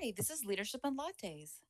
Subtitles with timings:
[0.00, 1.60] Hi, this is Leadership and Lattes.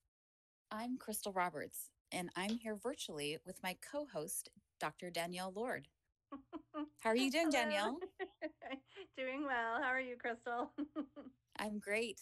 [0.71, 4.51] I'm Crystal Roberts, and I'm here virtually with my co host,
[4.81, 5.11] Dr.
[5.11, 5.89] Danielle Lord.
[7.01, 7.99] How are you doing, Danielle?
[9.17, 9.81] Doing well.
[9.81, 10.71] How are you, Crystal?
[11.59, 12.21] I'm great.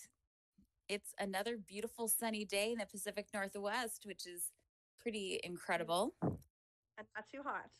[0.88, 4.52] It's another beautiful sunny day in the Pacific Northwest, which is
[5.00, 7.70] pretty incredible And not too hot.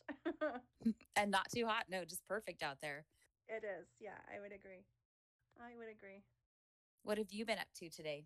[1.15, 1.85] and not too hot.
[1.89, 3.05] No, just perfect out there.
[3.47, 3.87] it is.
[3.99, 4.83] Yeah, I would agree.
[5.61, 6.23] I would agree.
[7.05, 8.25] What have you been up to today?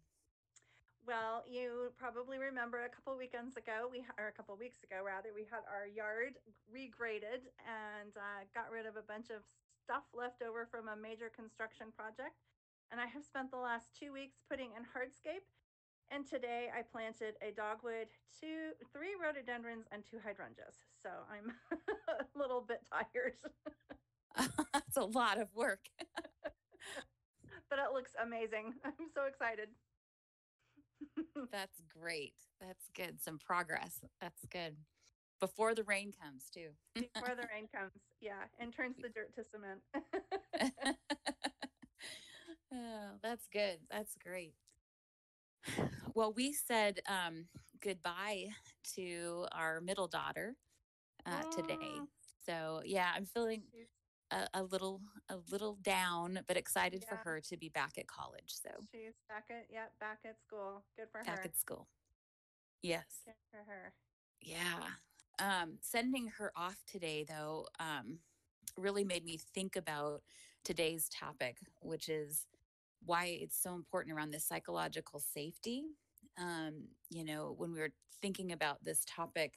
[1.05, 5.35] Well, you probably remember a couple weekends ago, we or a couple weeks ago rather,
[5.35, 6.39] we had our yard
[6.71, 9.43] regraded and uh, got rid of a bunch of
[9.83, 12.39] stuff left over from a major construction project.
[12.87, 15.43] And I have spent the last two weeks putting in hardscape.
[16.07, 20.87] And today I planted a dogwood, two, three rhododendrons, and two hydrangeas.
[21.03, 21.51] So I'm
[22.07, 23.35] a little bit tired,
[24.71, 25.83] That's a lot of work.
[27.69, 28.73] but it looks amazing.
[28.85, 29.69] I'm so excited.
[31.51, 32.33] That's great.
[32.59, 33.21] That's good.
[33.21, 33.99] Some progress.
[34.21, 34.75] That's good.
[35.39, 36.69] Before the rain comes, too.
[36.95, 39.79] Before the rain comes, yeah, and turns the dirt to cement.
[42.73, 43.77] oh, that's good.
[43.89, 44.53] That's great.
[46.15, 47.45] Well, we said um,
[47.81, 48.47] goodbye
[48.95, 50.55] to our middle daughter
[51.25, 52.01] uh, today.
[52.45, 53.87] So yeah, I'm feeling She's-
[54.31, 58.53] a, a little a little down, but excited for her to be back at college.
[58.63, 60.83] So She's back at yeah, back at school.
[60.97, 61.35] Good for back her.
[61.37, 61.87] Back at school.
[62.81, 63.21] Yes.
[63.25, 63.93] Good for her.
[64.41, 64.87] Yeah.
[65.39, 68.19] Um, sending her off today, though, um,
[68.77, 70.21] really made me think about
[70.63, 72.45] today's topic, which is
[73.05, 75.83] why it's so important around this psychological safety.
[76.37, 79.53] Um, you know, when we were thinking about this topic,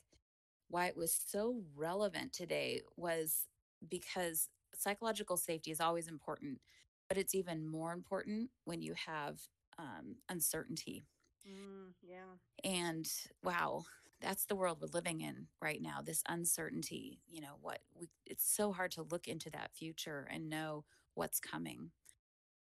[0.69, 3.47] why it was so relevant today was
[3.89, 6.60] because psychological safety is always important,
[7.09, 9.41] but it's even more important when you have
[9.78, 11.05] um, uncertainty
[11.47, 12.37] Mm, yeah.
[12.65, 13.10] and
[13.43, 13.84] wow
[14.21, 18.47] that's the world we're living in right now this uncertainty you know what we, it's
[18.50, 20.84] so hard to look into that future and know
[21.15, 21.91] what's coming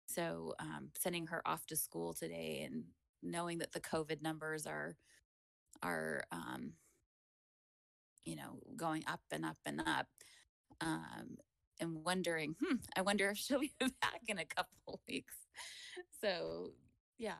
[0.08, 2.84] so um, sending her off to school today and
[3.24, 4.96] knowing that the covid numbers are
[5.84, 6.74] are um,
[8.26, 10.08] you know going up and up and up
[10.82, 11.38] um,
[11.80, 15.36] and wondering hmm i wonder if she'll be back in a couple weeks
[16.22, 16.72] so
[17.18, 17.36] yeah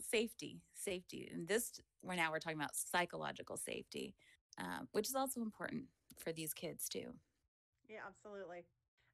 [0.00, 4.14] safety safety and this we're now we're talking about psychological safety
[4.58, 5.84] uh, which is also important
[6.18, 7.12] for these kids too
[7.88, 8.64] Yeah, absolutely.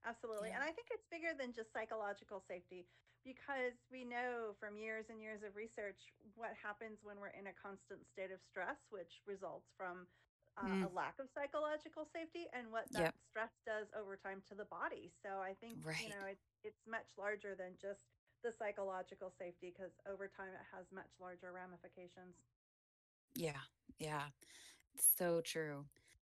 [0.07, 0.51] Absolutely.
[0.51, 0.61] Yeah.
[0.61, 2.87] And I think it's bigger than just psychological safety
[3.27, 5.99] because we know from years and years of research
[6.39, 10.07] what happens when we're in a constant state of stress, which results from
[10.59, 12.99] uh, a lack of psychological safety and what Mm.
[12.99, 13.15] that Yep.
[13.31, 15.13] stress does over time to the body.
[15.23, 15.97] So I think, Right.
[15.99, 18.03] you know, it, it's much larger than just
[18.45, 22.37] the psychological safety because over time it has much larger ramifications.
[23.35, 23.63] yeah
[23.99, 24.25] yeah
[25.19, 25.85] so true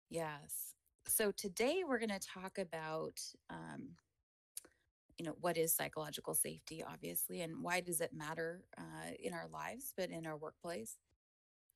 [0.10, 0.74] yes
[1.08, 3.90] so today we're going to talk about um,
[5.18, 9.48] you know what is psychological safety obviously and why does it matter uh, in our
[9.52, 10.98] lives but in our workplace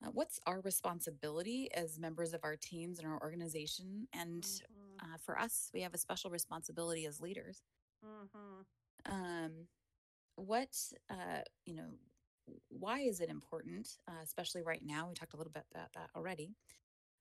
[0.04, 4.08] uh, what's our responsibility as members of our teams and our organization?
[4.12, 5.02] And Mhm.
[5.02, 7.62] uh, for us we have a special responsibility as leaders.
[8.02, 8.64] Mhm.
[9.06, 9.68] um,
[10.36, 10.76] what
[11.10, 11.98] uh, you know
[12.68, 15.08] why is it important uh, especially right now?
[15.08, 16.56] We talked a little bit about that already.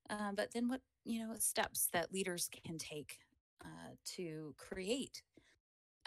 [0.09, 3.19] Um, but then what you know steps that leaders can take
[3.66, 5.24] uh, to create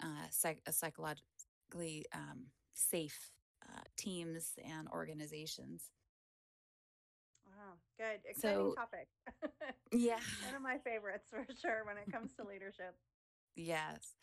[0.03, 3.31] uh, psych- a psychologically um, safe
[3.67, 5.91] uh, teams and organizations
[7.65, 8.19] Wow, good.
[8.29, 9.07] Exciting So- topic.
[9.91, 12.95] yeah One of my favorites for sure when it comes to leadership.
[13.55, 14.15] Yes.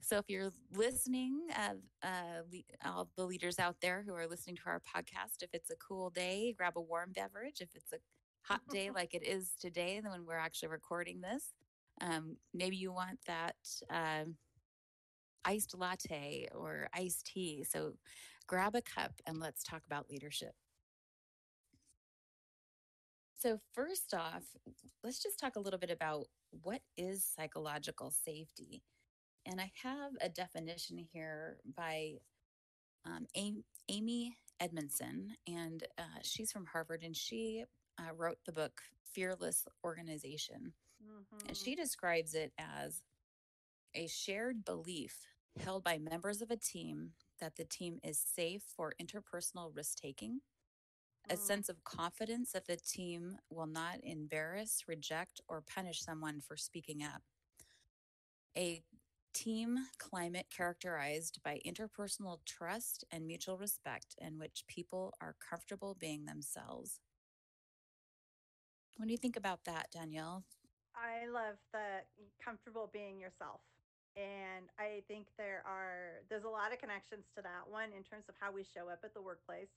[0.00, 1.74] So if you're listening, uh,
[2.06, 5.70] uh, le- all the leaders out there who are listening to our podcast, if it's
[5.70, 7.60] a cool day, grab a warm beverage.
[7.60, 7.96] If it's a
[8.42, 11.54] hot day like it is today, then when we're actually recording this,
[12.00, 13.56] um, maybe you want that
[13.90, 14.36] um,
[15.44, 17.64] iced latte or iced tea.
[17.68, 17.94] So
[18.46, 20.54] grab a cup and let's talk about leadership.
[23.38, 24.44] So first off,
[25.02, 28.82] let's just talk a little bit about what is psychological safety.
[29.46, 32.18] And I have a definition here by
[33.04, 37.64] um, Am- Amy Edmondson, and uh, she's from Harvard, and she
[37.98, 40.74] uh, wrote the book Fearless Organization.
[41.48, 41.58] And Mhm.
[41.58, 43.02] she describes it as
[43.94, 45.26] a shared belief
[45.58, 50.40] held by members of a team that the team is safe for interpersonal risk taking,
[51.30, 51.38] a Mm.
[51.38, 57.02] sense of confidence that the team will not embarrass, reject, or punish someone for speaking
[57.02, 57.22] up,
[58.56, 58.82] a
[59.34, 66.24] team climate characterized by interpersonal trust and mutual respect in which people are comfortable being
[66.26, 67.00] themselves.
[68.96, 70.44] What do you think about that, Danielle?
[70.94, 72.02] I love the
[72.42, 73.60] comfortable being yourself.
[74.16, 78.24] And I think there are there's a lot of connections to that one in terms
[78.28, 79.68] of how we show up at the workplace,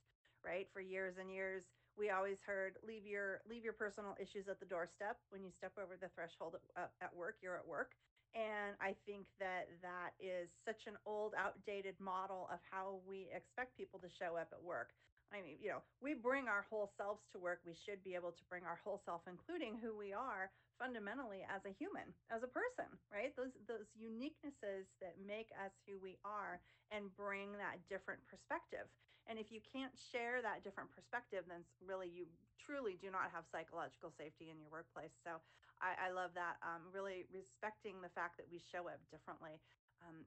[0.44, 0.68] right?
[0.72, 1.62] For years and years,
[1.98, 5.18] we always heard leave your leave your personal issues at the doorstep.
[5.30, 7.92] When you step over the threshold at, uh, at work, you're at work.
[8.32, 13.74] And I think that that is such an old, outdated model of how we expect
[13.74, 14.94] people to show up at work.
[15.34, 17.62] I mean, you know, we bring our whole selves to work.
[17.66, 21.62] We should be able to bring our whole self, including who we are fundamentally as
[21.66, 23.34] a human, as a person, right?
[23.36, 26.58] Those those uniquenesses that make us who we are
[26.90, 28.86] and bring that different perspective.
[29.30, 32.26] And if you can't share that different perspective, then really you
[32.58, 35.14] truly do not have psychological safety in your workplace.
[35.22, 35.38] So
[35.78, 36.58] I, I love that.
[36.66, 39.62] Um, really respecting the fact that we show up differently.
[40.02, 40.26] Um,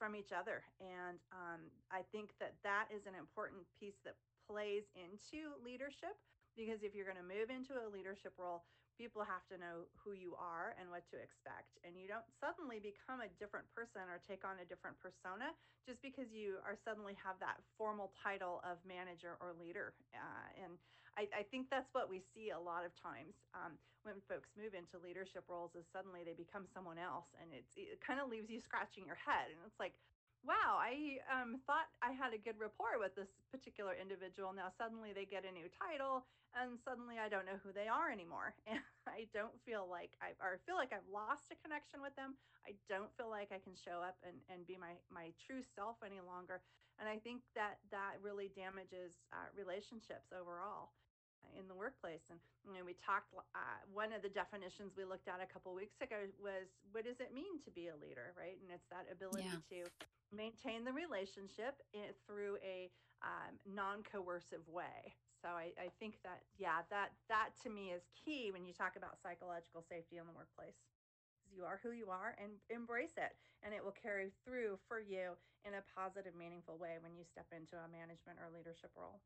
[0.00, 0.64] from each other.
[0.80, 1.60] And um,
[1.92, 4.16] I think that that is an important piece that
[4.48, 6.16] plays into leadership
[6.56, 8.64] because if you're going to move into a leadership role,
[9.00, 11.72] people have to know who you are and what to expect.
[11.80, 15.56] And you don't suddenly become a different person or take on a different persona
[15.88, 19.96] just because you are suddenly have that formal title of manager or leader.
[20.12, 20.76] Uh, and
[21.16, 24.76] I, I, think that's what we see a lot of times um, when folks move
[24.76, 28.52] into leadership roles is suddenly they become someone else and it's, it kind of leaves
[28.52, 29.48] you scratching your head.
[29.48, 29.96] And it's like,
[30.44, 34.52] wow, I um, thought I had a good rapport with this particular individual.
[34.56, 36.24] Now suddenly they get a new title
[36.56, 38.56] and suddenly I don't know who they are anymore.
[38.70, 42.38] And I don't feel like I or feel like I've lost a connection with them.
[42.62, 45.98] I don't feel like I can show up and, and be my, my true self
[46.04, 46.62] any longer.
[47.00, 50.92] And I think that that really damages uh, relationships overall
[51.40, 52.28] uh, in the workplace.
[52.28, 52.38] And
[52.68, 53.32] you know, we talked.
[53.32, 57.18] Uh, one of the definitions we looked at a couple weeks ago was, "What does
[57.18, 59.64] it mean to be a leader?" Right, and it's that ability yeah.
[59.72, 59.88] to
[60.32, 62.90] maintain the relationship in, through a
[63.22, 65.14] um, non-coercive way.
[65.42, 68.96] So I, I think that yeah, that that to me is key when you talk
[68.96, 70.76] about psychological safety in the workplace.
[71.50, 73.34] You are who you are and embrace it,
[73.64, 75.34] and it will carry through for you
[75.66, 79.20] in a positive, meaningful way when you step into a management or leadership role.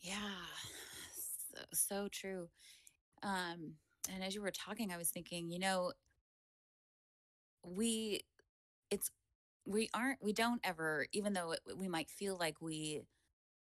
[0.00, 0.50] Yeah,
[1.14, 2.48] so, so true.
[3.22, 3.74] Um,
[4.12, 5.92] and as you were talking, I was thinking, you know,
[7.64, 8.22] we,
[8.92, 9.10] it's,
[9.66, 13.02] we aren't, we don't ever, even though it, we might feel like we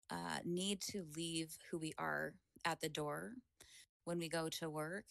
[0.09, 2.33] uh, need to leave who we are
[2.65, 3.33] at the door
[4.05, 5.05] when we go to work,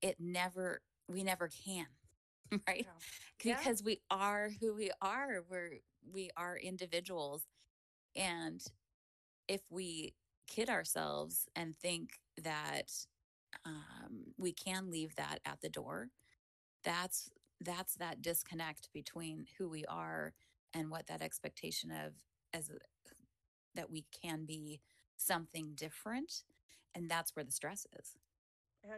[0.00, 1.86] it never, we never can,
[2.68, 2.86] right?
[3.42, 3.56] Yeah.
[3.56, 5.42] Because we are who we are.
[5.48, 5.78] We're,
[6.12, 7.44] we are individuals.
[8.14, 8.62] And
[9.48, 10.14] if we
[10.46, 12.10] kid ourselves and think
[12.42, 12.92] that
[13.64, 16.10] um, we can leave that at the door,
[16.84, 17.30] that's
[17.60, 20.32] that's that disconnect between who we are
[20.74, 22.12] and what that expectation of
[22.52, 22.70] as
[23.74, 24.80] that we can be
[25.16, 26.44] something different
[26.94, 28.16] and that's where the stress is.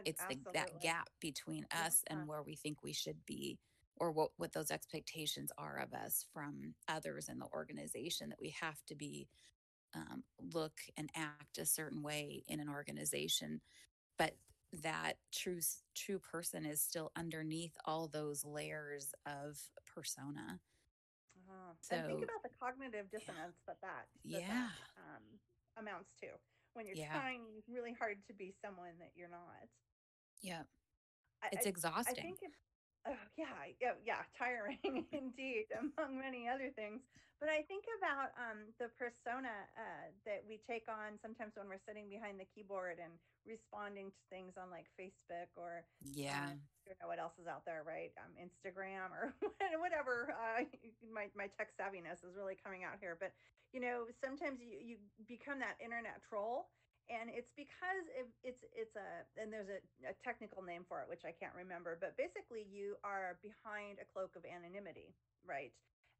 [0.05, 2.17] It's the, that gap between us yeah.
[2.17, 3.57] and where we think we should be
[3.95, 8.53] or what, what those expectations are of us from others in the organization that we
[8.59, 9.27] have to be
[9.95, 13.61] um, look and act a certain way in an organization.
[14.17, 14.35] But
[14.83, 15.59] that true
[15.95, 20.59] true person is still underneath all those layers of persona
[21.47, 21.73] uh-huh.
[21.81, 23.73] So and think about the cognitive dissonance yeah.
[23.73, 25.23] that that, that yeah that, um,
[25.79, 26.27] amounts to
[26.73, 27.13] when you're yeah.
[27.13, 29.65] trying really hard to be someone that you're not.
[30.41, 30.63] Yeah,
[31.51, 32.15] it's I, exhausting.
[32.19, 32.51] I think if,
[33.07, 34.79] oh, yeah, yeah, yeah, tiring
[35.11, 37.01] indeed, among many other things.
[37.39, 41.81] But I think about um, the persona uh, that we take on sometimes when we're
[41.85, 43.13] sitting behind the keyboard and
[43.45, 47.45] responding to things on like Facebook or yeah, uh, I don't know what else is
[47.45, 48.09] out there, right?
[48.17, 49.37] Um, Instagram or
[49.77, 50.33] whatever.
[50.33, 50.65] Uh,
[51.13, 53.37] my my tech savviness is really coming out here, but
[53.69, 54.95] you know, sometimes you you
[55.29, 56.73] become that internet troll
[57.07, 58.05] and it's because
[58.43, 59.79] it's it's a and there's a,
[60.11, 64.07] a, technical name for it which i can't remember but basically you are behind a
[64.11, 65.15] cloak of anonymity
[65.47, 65.71] right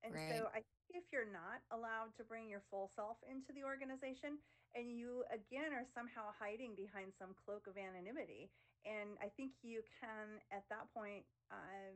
[0.04, 0.30] and right.
[0.30, 4.38] so I think if you're not allowed to bring your full self into the organization
[4.76, 8.52] and you again are somehow hiding behind some cloak of anonymity,
[8.86, 11.96] and I think you can at that point um,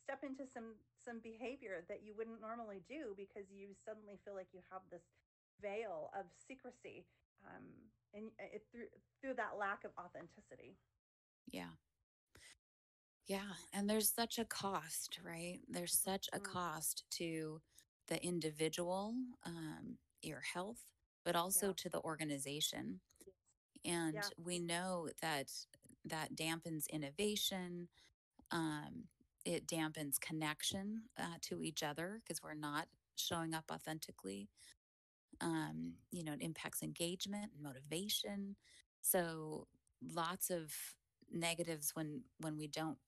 [0.00, 4.48] step into some some behavior that you wouldn't normally do because you suddenly feel like
[4.54, 5.04] you have this
[5.60, 7.04] veil of secrecy
[7.44, 7.66] um,
[8.14, 8.86] and it, through
[9.20, 10.76] through that lack of authenticity.
[11.50, 11.74] Yeah.
[13.26, 13.52] Yeah.
[13.72, 15.60] And there's such a cost, right?
[15.68, 16.52] There's such a mm-hmm.
[16.52, 17.60] cost to
[18.08, 19.14] the individual,
[19.46, 20.84] um, your health,
[21.24, 21.72] but also yeah.
[21.76, 23.00] to the organization.
[23.84, 24.22] And yeah.
[24.36, 25.50] we know that
[26.04, 27.88] that dampens innovation.
[28.50, 29.04] Um,
[29.44, 34.48] it dampens connection uh, to each other because we're not showing up authentically.
[35.42, 38.56] Um, you know, it impacts engagement and motivation.
[39.02, 39.68] So
[40.14, 40.72] lots of
[41.32, 42.98] negatives when when we don't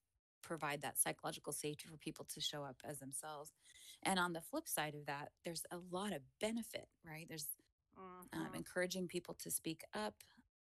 [0.43, 3.53] provide that psychological safety for people to show up as themselves.
[4.05, 7.27] And on the flip side of that, there's a lot of benefit, right?
[7.29, 7.49] There's
[8.33, 10.15] um, hmm encouraging people to speak up.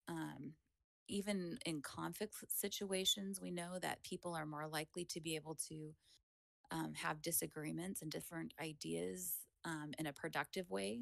[0.07, 0.53] Um,
[1.07, 5.93] even in conflict situations, we know that people are more likely to be able to
[6.71, 9.33] um, have disagreements and different ideas
[9.65, 11.01] um, in a productive way.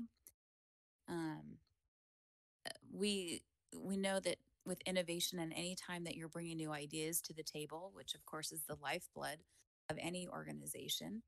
[1.07, 1.57] Um,
[2.91, 3.41] we
[3.77, 7.43] we know that with innovation and any time that you're bringing new ideas to the
[7.43, 9.39] table, which of course is the lifeblood
[9.89, 11.23] of any organization,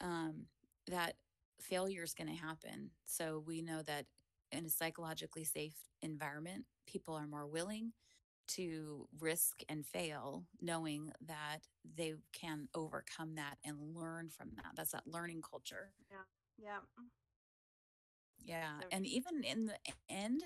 [0.00, 0.46] um,
[0.88, 1.14] that
[1.60, 2.90] failure is going to happen.
[3.06, 4.06] So we know that
[4.50, 7.92] in a psychologically safe environment, people are more willing
[8.48, 11.60] to risk and fail, knowing that
[11.96, 14.72] they can overcome that and learn from that.
[14.76, 15.92] That's that learning culture.
[16.10, 16.18] Yeah.
[16.58, 16.78] Yeah.
[18.44, 18.80] Yeah.
[18.80, 20.42] So And even in the end,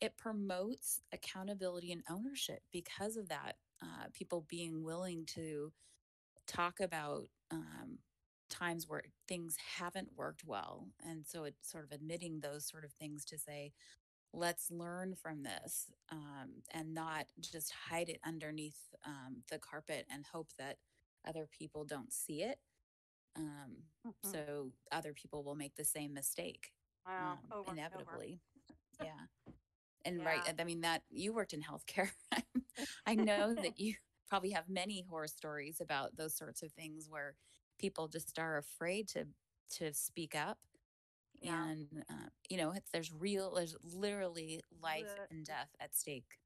[0.00, 3.56] it promotes accountability and ownership because of that.
[3.82, 5.72] Uh, people being willing to
[6.46, 7.98] talk about um,
[8.50, 10.88] times where things haven't worked well.
[11.04, 13.72] And so it's sort of admitting those sort of things to say,
[14.32, 20.26] let's learn from this um, and not just hide it underneath um, the carpet and
[20.26, 20.78] hope that
[21.26, 22.58] other people don't see it.
[23.36, 24.12] Um, mhm.
[24.22, 26.72] so other people will make the same mistake
[27.06, 27.78] wow, um, over and over.
[27.78, 28.40] inevitably.
[29.02, 29.52] Yeah.
[30.04, 32.10] And right, I mean, that you worked in healthcare.
[33.06, 33.94] I know that you
[34.28, 37.34] probably have many horror stories about those sorts of things where
[37.78, 39.26] people just are afraid to
[39.68, 40.58] to speak up
[41.42, 41.64] yeah.
[41.64, 46.38] and uh, you know it's, there's real there's literally life The and death at stake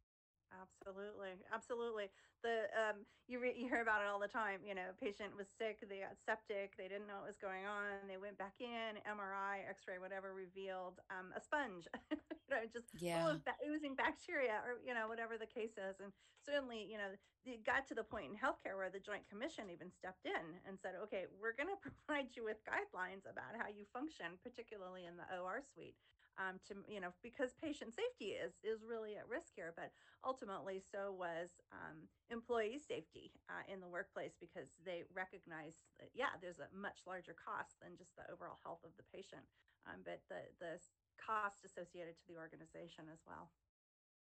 [0.51, 2.11] Absolutely, absolutely.
[2.43, 4.61] The um, you re- you hear about it all the time.
[4.67, 8.03] You know, patient was sick, they got septic, they didn't know what was going on.
[8.11, 13.27] They went back in, MRI, X-ray, whatever revealed um, a sponge, you know, just full
[13.27, 16.03] yeah of ba- oozing bacteria, or you know, whatever the case is.
[16.03, 16.11] And
[16.43, 17.15] certainly, you know,
[17.47, 20.79] it got to the point in healthcare where the Joint Commission even stepped in and
[20.83, 25.15] said, okay, we're going to provide you with guidelines about how you function, particularly in
[25.15, 25.95] the OR suite.
[26.39, 29.93] Um, to you know, because patient safety is is really at risk here, but
[30.25, 36.37] ultimately so was um, employee safety uh, in the workplace because they recognized that yeah
[36.41, 39.47] there's a much larger cost than just the overall health of the patient
[39.87, 40.81] um, but the the
[41.17, 43.53] cost associated to the organization as well.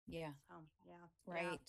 [0.08, 0.34] Yeah.
[0.50, 1.34] So yeah yeah.
[1.34, 1.62] Right.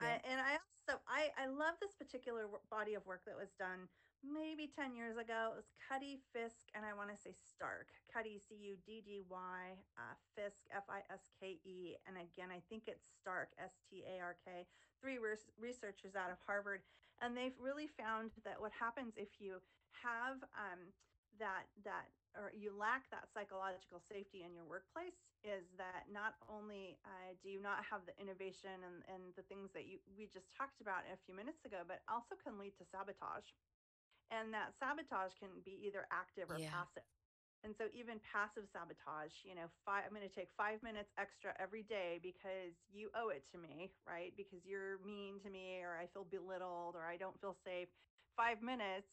[0.00, 3.88] I, and I also I I love this particular body of work that was done
[4.22, 5.52] maybe 10 years ago.
[5.52, 7.90] It was Cuddy Fiske and I want to say Stark.
[8.06, 12.54] Cuddy C U D D Y uh, Fiske F I S K E and again
[12.54, 14.64] I think it's Stark S T A R K.
[15.02, 16.86] Three res- researchers out of Harvard
[17.20, 19.58] and they've really found that what happens if you
[20.02, 20.94] have um,
[21.38, 26.96] that that or you lack that psychological safety in your workplace is that not only
[27.04, 30.48] uh, do you not have the innovation and, and the things that you we just
[30.52, 33.52] talked about a few minutes ago but also can lead to sabotage
[34.32, 36.72] and that sabotage can be either active or yeah.
[36.72, 37.04] passive.
[37.62, 41.54] And so even passive sabotage you know five, i'm going to take five minutes extra
[41.62, 44.34] every day because you owe it to me right?
[44.34, 47.88] Because you're mean to me or i feel belittled or i don't feel safe.
[48.34, 49.12] Five minutes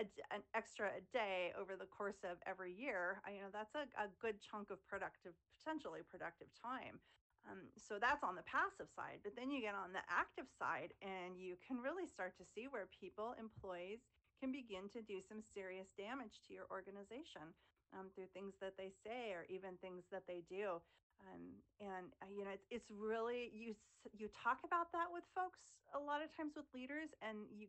[0.00, 0.02] a
[0.34, 3.86] an extra a day over the course of every year I, you know that's a,
[4.00, 6.98] a good chunk of productive potentially productive time.
[7.44, 10.96] Um, so that's on the passive side but then you get on the active side
[11.04, 14.00] and you can really start to see where people employees
[14.44, 17.56] can begin to do some serious damage to your organization
[17.96, 20.76] um, through things that they say or even things that they do.
[21.24, 23.74] Um, and uh, you know, it's, it's really you
[24.12, 25.60] you talk about that with folks
[25.96, 27.68] a lot of times with leaders, and you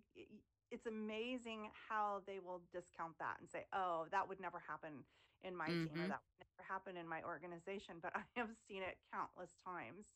[0.72, 5.06] it's amazing how they will discount that and say, "Oh, that would never happen
[5.44, 8.52] in my team, or mm-hmm that would never happen in my organization." But I have
[8.68, 10.12] seen it countless times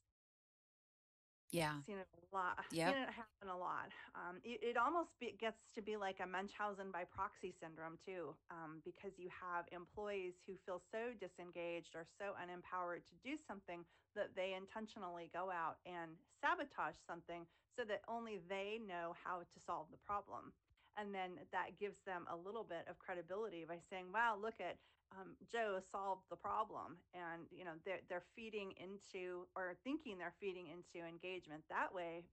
[1.52, 2.62] yeah seen it a lot.
[2.70, 3.90] Seen yep it happen a lot.
[4.14, 8.36] Um, it, it almost be, gets to be like a Munchausen by proxy syndrome too,
[8.52, 13.82] um, because you have employees who feel so disengaged or so unempowered to do something
[14.16, 19.58] that they intentionally go out and sabotage something so that only they know how to
[19.66, 20.54] solve the problem.
[20.98, 24.78] And then that gives them a little bit of credibility by saying, "Wow, look at
[25.16, 30.38] um, Joe solved the problem, and you know they're they're feeding into or thinking they're
[30.40, 32.24] feeding into engagement that way,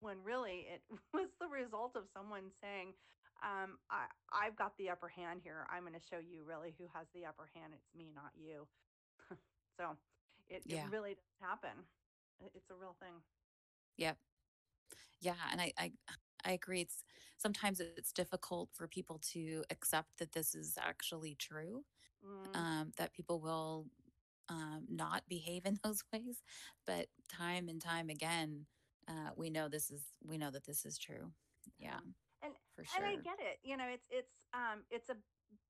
[0.00, 0.82] when really it
[1.14, 2.94] was the result of someone saying,
[3.42, 5.66] um, I I've got the upper hand here.
[5.70, 7.74] I'm going to show you really who has the upper hand.
[7.74, 8.66] It's me, not you.
[9.78, 9.96] so
[10.48, 11.84] it it really does happen.
[12.54, 13.20] It's a real thing.
[13.96, 14.16] yep
[15.20, 15.92] yeah and I, I
[16.44, 16.80] I agree.
[16.80, 17.04] It's
[17.36, 21.84] sometimes it's difficult for people to accept that this is actually true.
[22.24, 23.86] Mm, Um, that people will
[24.48, 26.42] um, not behave in those ways,
[26.86, 28.66] but time and time again,
[29.08, 31.32] uh, we know this is we know that this is true.
[31.78, 32.00] Yeah.
[32.42, 33.58] And for and I get it.
[33.62, 35.16] You know, it's it's um it's a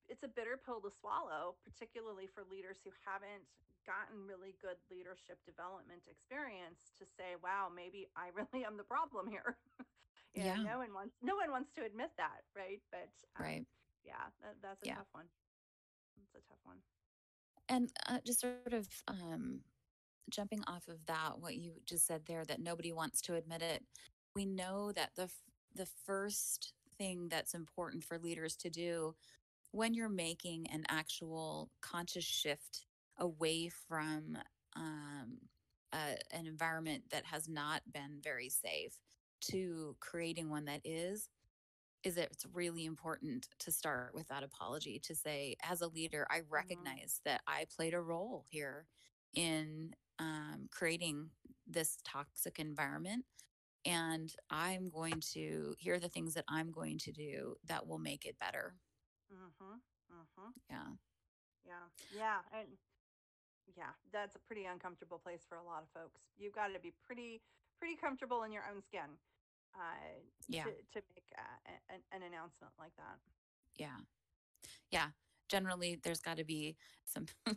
[0.09, 3.45] it's a bitter pill to swallow, particularly for leaders who haven't
[3.87, 9.28] gotten really good leadership development experience to say, wow, maybe I really am the problem
[9.28, 9.57] here.
[10.37, 12.80] know, Yeah, no one wants no one wants to admit that, right?
[12.90, 13.66] But um right.
[14.04, 15.26] yeah, that, that's a Yeah, tough one.
[16.22, 16.78] It's a tough one.
[17.68, 19.60] and uh, just sort of um,
[20.30, 23.84] jumping off of that, what you just said there, that nobody wants to admit it.
[24.34, 25.30] We know that the
[25.74, 29.14] the first thing that's important for leaders to do
[29.72, 32.86] when you're making an actual conscious shift
[33.18, 34.36] away from
[34.76, 35.38] um,
[35.92, 38.94] an environment that has not been very safe
[39.40, 41.28] to creating one that is
[42.04, 46.40] is it's really important to start with that apology to say as a leader i
[46.57, 48.87] hmm recognize that i played a role here
[49.35, 51.30] in um, creating
[51.66, 53.25] this toxic environment
[53.85, 57.99] and i'm going to here are the things that i'm going to do that will
[57.99, 58.75] make it better
[59.30, 59.78] hmm
[60.11, 60.95] hmm yeah
[61.64, 61.88] Yeah.
[62.11, 62.40] Yeah.
[62.52, 62.69] And
[63.76, 66.21] yeah, that's a pretty uncomfortable place for a lot of folks.
[66.38, 67.40] You've got to be pretty
[67.78, 69.16] pretty comfortable in your own skin
[69.74, 70.64] uh, yeah.
[70.64, 73.18] to to make uh, an, an announcement like that.
[73.76, 73.98] yeah.
[74.90, 75.08] Yeah.
[75.48, 77.26] Generally there's got to be some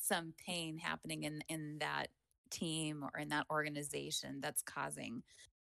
[0.00, 2.08] some pain happening in in that
[2.50, 5.22] team or in that organization that's causing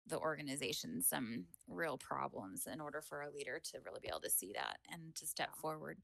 [0.08, 4.30] the organization some real problems in order for a leader to really be able to
[4.30, 5.98] see that and to step forward.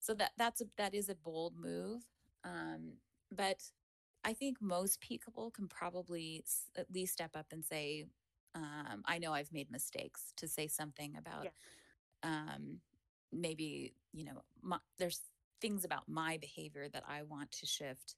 [0.00, 2.02] So that that's a, that is a bold move
[2.46, 2.92] um,
[3.30, 3.62] but
[4.24, 6.44] i think most people can probably
[6.76, 8.06] at least step up and say
[8.56, 11.50] um, i know i've made mistakes to say something about Yeah.
[12.24, 12.80] um,
[13.32, 15.20] maybe you know my, there's
[15.60, 18.16] things about my behavior that i want to shift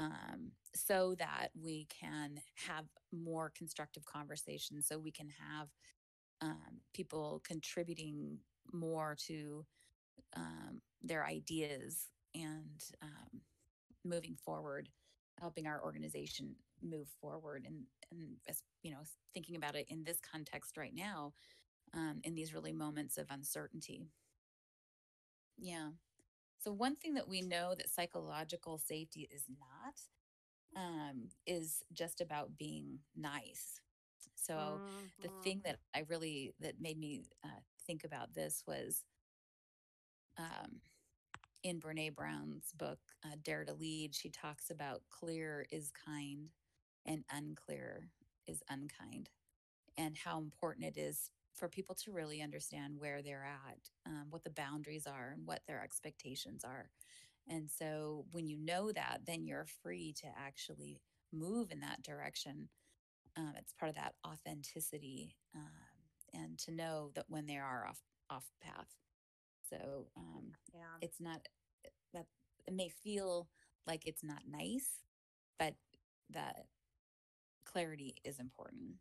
[0.00, 5.68] um, so that we can have more constructive conversations so we can have
[6.40, 8.38] um, people contributing
[8.72, 9.66] more to
[10.36, 13.40] um, their ideas and um,
[14.04, 14.88] moving forward
[15.40, 19.00] helping our organization move forward and and as you know
[19.34, 21.32] thinking about it in this context right now
[21.94, 24.08] um, in these really moments of uncertainty
[25.58, 25.88] yeah
[26.60, 29.94] so one thing that we know that psychological safety is not
[30.82, 33.80] um, is just about being nice.
[34.34, 34.80] So
[35.22, 39.04] the hmm thing that I really that made me uh, think about this was
[40.38, 40.80] um,
[41.62, 44.14] in Brene Brown's book uh, Dare to Lead.
[44.14, 46.48] She talks about clear is kind
[47.08, 48.10] and unclear
[48.48, 49.30] is unkind,
[49.96, 54.44] and how important it is for people to really understand where they're at, um, what
[54.44, 56.90] the boundaries are, and what their expectations are
[57.48, 61.00] and so when you know that, then you're free to actually
[61.32, 62.68] move in that direction.
[63.36, 65.70] Um, it's part of that authenticity um,
[66.34, 68.88] and to know that when they are off off path.
[69.70, 70.98] So um, Yeah.
[71.00, 71.40] it's not
[72.14, 72.26] that
[72.66, 73.48] it may feel
[73.86, 75.02] like it's not nice,
[75.58, 75.74] but
[76.30, 76.66] that
[77.68, 78.96] clarity is important.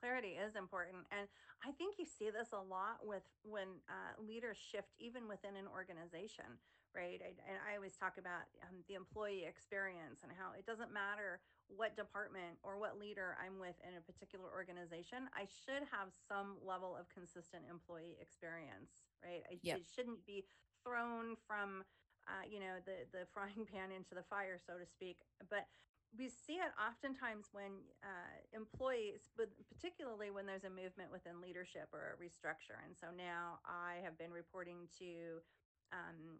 [0.00, 1.04] Clarity is important.
[1.12, 1.28] And
[1.64, 5.64] I think you see this a lot with when uh, leaders shift, even within an
[5.68, 6.60] organization,
[6.92, 7.20] right?
[7.24, 11.40] I, and I always talk about um, the employee experience and how it doesn't matter
[11.72, 16.60] what department or what leader I'm with in a particular organization, I should have some
[16.60, 19.40] level of consistent employee experience, right?
[19.48, 19.80] I, Yep.
[19.80, 20.44] it shouldn't be
[20.84, 21.84] thrown from
[22.28, 25.18] uh, you know the the frying pan into the fire so to speak
[25.50, 25.68] but
[26.16, 31.90] we see it oftentimes when uh, employees, but particularly when there's a movement within leadership
[31.92, 32.78] or a restructure.
[32.86, 35.42] And so now I have been reporting to
[35.90, 36.38] um,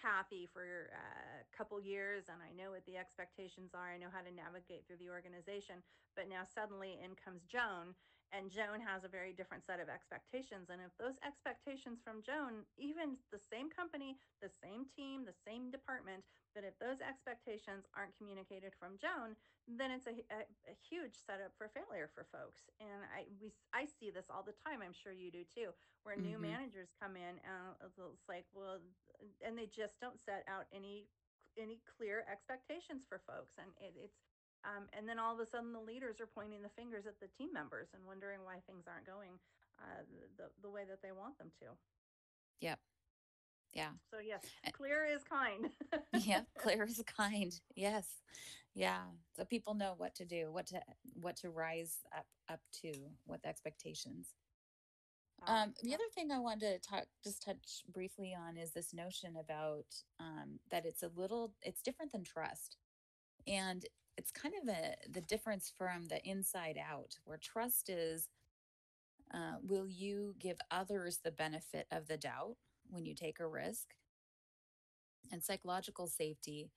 [0.00, 3.92] Kathy for uh, a couple years, and I know what the expectations are.
[3.92, 5.82] I know how to navigate through the organization.
[6.16, 7.92] But now suddenly in comes Joan,
[8.32, 10.68] and Joan has a very different set of expectations.
[10.70, 15.70] And if those expectations from Joan, even the same company, the same team, the same
[15.70, 19.36] department, but if those expectations aren't communicated from Joan,
[19.66, 22.68] then it's a, a, a huge setup for failure for folks.
[22.80, 24.80] And I we I see this all the time.
[24.82, 25.70] I'm sure you do too,
[26.04, 26.42] where new Mm-hmm.
[26.42, 27.76] managers come in and
[28.12, 28.80] it's like, well,
[29.44, 31.08] and they just don't set out any
[31.58, 34.27] any clear expectations for folks and it, it's
[34.68, 37.28] um, and then all of a sudden the leaders are pointing the fingers at the
[37.38, 39.32] team members and wondering why things aren't going
[39.80, 40.04] uh,
[40.36, 41.72] the, the way that they want them to
[42.60, 42.78] Yep.
[43.74, 43.90] Yeah.
[44.10, 45.70] So yes, clear is kind.
[46.26, 47.52] Yeah, clear is kind.
[47.76, 48.06] Yes.
[48.74, 49.02] Yeah.
[49.36, 50.80] So people know what to do, what to
[51.20, 52.92] what to rise up up to,
[53.26, 54.34] what the expectations.
[55.46, 58.92] Oh, Um, the other thing I wanted to talk, just touch briefly on is this
[58.92, 59.86] notion about
[60.18, 62.76] um, that it's a little, it's different than trust.
[63.46, 63.84] And
[64.18, 68.28] it's kind of a, the difference from the inside out, where trust is
[69.32, 72.56] uh, will you give others the benefit of the doubt
[72.90, 73.94] when you take a risk?
[75.30, 76.70] And psychological safety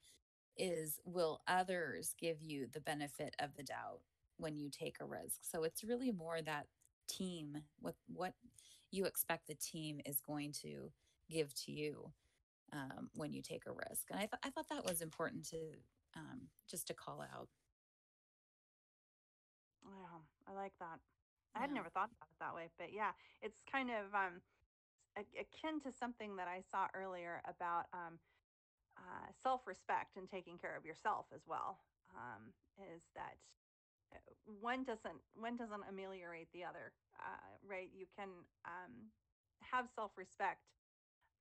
[0.57, 4.01] is will others give you the benefit of the doubt
[4.37, 5.39] when you take a risk?
[5.41, 6.67] So it's really more that
[7.09, 8.33] team, what, what
[8.91, 10.91] you expect the team is going to
[11.29, 12.11] give to you
[12.73, 14.07] um, when you take a risk.
[14.11, 15.57] And I, th- I thought that was important to
[16.15, 17.47] um, just to call out.
[19.83, 20.99] Yeah, I like that.
[21.55, 24.41] I had never thought about it that way, but yeah, it's kind of um,
[25.17, 28.19] a- akin to something that I saw earlier about um,
[28.97, 31.79] uh, self-respect and taking care of yourself as well.
[32.15, 32.53] Um,
[32.95, 33.35] is that
[34.13, 34.19] uh,
[34.59, 37.89] one doesn't one doesn't ameliorate the other, uh, right?
[37.93, 38.29] You can
[38.65, 39.11] um,
[39.59, 40.63] have self-respect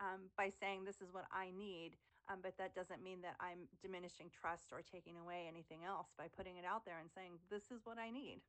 [0.00, 1.92] um, by saying this is what I need,
[2.28, 6.28] um, but that doesn't mean that I'm diminishing trust or taking away anything else by
[6.28, 8.40] putting it out there and saying this is what I need.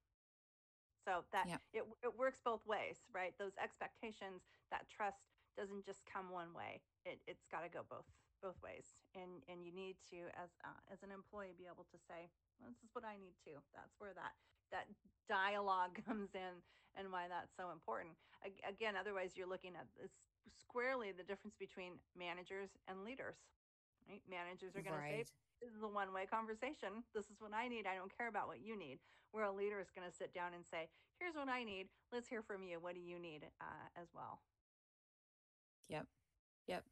[1.06, 1.58] So that Yeah.
[1.74, 3.34] it it works both ways, right?
[3.38, 5.18] Those expectations, that trust
[5.58, 6.82] doesn't just come one way.
[7.06, 8.06] It it's got to go both
[8.42, 8.86] both ways.
[9.16, 12.30] And and you need to as uh, as an employee be able to say,
[12.62, 13.58] this is what I need too.
[13.74, 14.34] That's where that
[14.72, 14.88] that
[15.28, 16.62] dialogue comes in
[16.96, 18.14] and why that's so important.
[18.68, 20.12] Again, otherwise you're looking at this
[20.60, 23.38] squarely the difference between managers and leaders.
[24.12, 24.22] Right?
[24.30, 25.32] Managers are going to say, Right.
[25.62, 27.04] this is a one way conversation.
[27.16, 27.88] This is what I need.
[27.88, 29.00] I don't care about what you need.
[29.32, 31.88] Where a leader is going to sit down and say, here's what I need.
[32.12, 32.80] Let's hear from you.
[32.80, 34.42] What do you need uh, as well?
[35.90, 36.06] Yep.
[36.68, 36.84] Yep.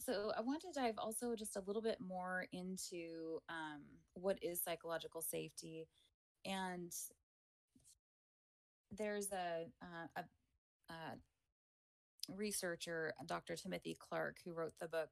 [0.00, 3.82] So I want to dive also just a little bit more into um,
[4.14, 5.88] what is psychological safety,
[6.44, 6.92] and
[8.96, 11.16] there's a uh, a, a
[12.28, 13.56] researcher, Dr.
[13.56, 15.10] Timothy Clark, who wrote the book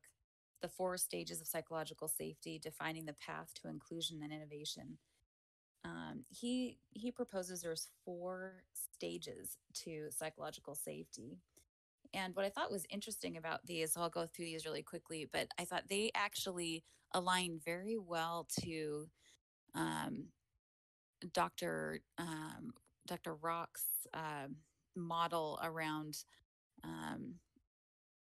[0.63, 4.99] "The Four Stages of Psychological Safety: Defining the Path to Inclusion and Innovation."
[5.85, 11.39] Um, he he proposes there's four stages to psychological safety,
[12.15, 15.49] and what I thought was interesting about these, I'll go through these really quickly, but
[15.59, 19.09] I thought they actually align very well to
[19.75, 20.27] um,
[21.33, 22.01] Dr.
[22.19, 22.73] Um,
[23.07, 23.35] Dr.
[23.35, 24.57] Rock's um
[24.97, 26.17] model around
[26.85, 27.37] um,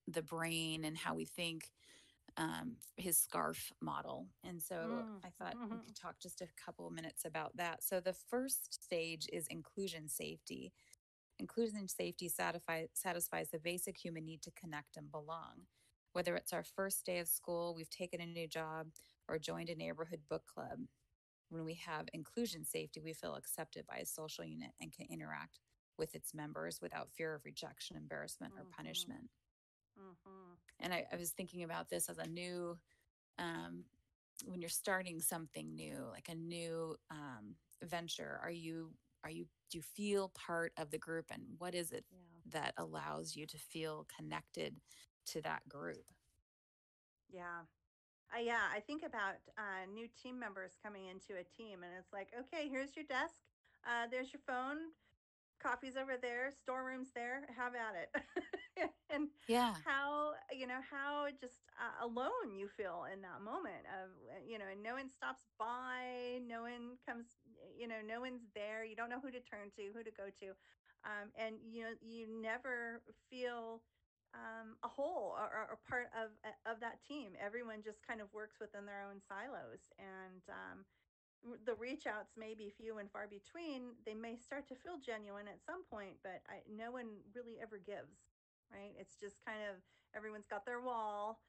[0.09, 1.71] the brain and how we think,
[2.37, 4.29] um, his scarf model.
[4.45, 7.83] And so Mm, I thought we mhm, could talk just a couple minutes about that.
[7.85, 10.73] So the first stage is inclusion safety.
[11.39, 15.67] Inclusion safety satisfy, satisfies the basic human need to connect and belong.
[16.13, 18.89] Whether it's our first day of school, we've taken a new job,
[19.29, 20.81] or joined a neighborhood book club,
[21.51, 25.61] when we have inclusion safety, we feel accepted by a social unit and can interact
[25.99, 29.31] with its members without fear of rejection, embarrassment, or mhm, punishment.
[29.97, 30.57] mhm.
[30.81, 32.79] And I, I was thinking about this as a new,
[33.39, 33.85] um,
[34.47, 38.91] when you're starting something new, like a new um, venture, are you,
[39.25, 42.43] are you, do you feel part of the group and what is it Yeah.
[42.51, 44.77] that allows you to feel connected
[45.27, 46.05] to that group?
[47.29, 47.65] Yeah.
[48.35, 48.69] Uh, yeah.
[48.75, 52.69] I think about uh, new team members coming into a team, and it's like, okay,
[52.69, 53.35] here's your desk.
[53.87, 54.93] Uh, there's your phone.
[55.59, 58.93] Coffee's over there, storeroom's there, have at it.
[59.11, 59.83] and Yeah.
[59.85, 64.59] how, you know, how just uh, alone you feel in that moment of, uh, you
[64.59, 67.39] know, and no one stops by, no one comes,
[67.77, 68.85] you know, no one's there.
[68.85, 70.55] You don't know who to turn to, who to go to.
[71.05, 73.85] Um, and, you know, you never feel
[74.35, 77.35] um, a whole or, or, part of, uh, of that team.
[77.39, 79.91] Everyone just kind of works within their own silos.
[79.99, 80.87] And, um,
[81.65, 83.95] the reach outs may be few and far between.
[84.05, 87.79] They may start to feel genuine at some point, but I, no one really ever
[87.79, 88.31] gives,
[88.73, 88.93] right?
[88.99, 89.79] It's just kind of
[90.17, 91.41] everyone's got their wall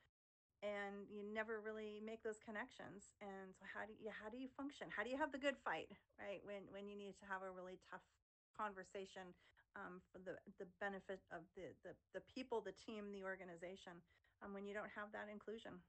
[0.61, 3.15] and you never really make those connections.
[3.23, 4.91] And so how do you, how do you function?
[4.91, 5.87] How do you have the good fight,
[6.19, 6.43] right?
[6.43, 8.03] When, when you need to have a really tough
[8.51, 9.31] conversation
[9.79, 14.03] um, for the, the benefit of the, the, the people, the team, the organization,
[14.43, 15.79] um, when you don't have that inclusion.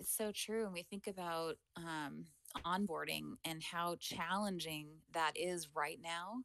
[0.00, 0.64] It's so true.
[0.64, 2.26] And we think about um,
[2.64, 6.44] onboarding and how challenging that is right now.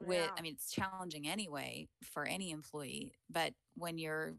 [0.00, 0.34] With, Yeah.
[0.38, 4.36] I mean, it's challenging anyway for any employee, but when you're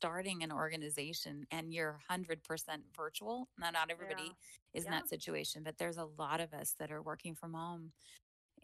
[0.00, 3.92] starting an organization and you're 100% virtual, now not Yeah.
[3.92, 4.36] everybody
[4.74, 7.92] is in that situation, but there's a lot of us that are working from home.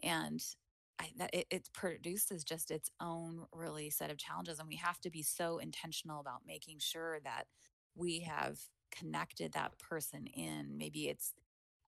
[0.01, 0.41] And
[0.99, 4.99] I, that it, it produces just its own really set of challenges and we have
[5.01, 7.47] to be so intentional about making sure that
[7.95, 11.33] we have connected that person in maybe it's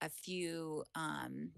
[0.00, 1.52] a few um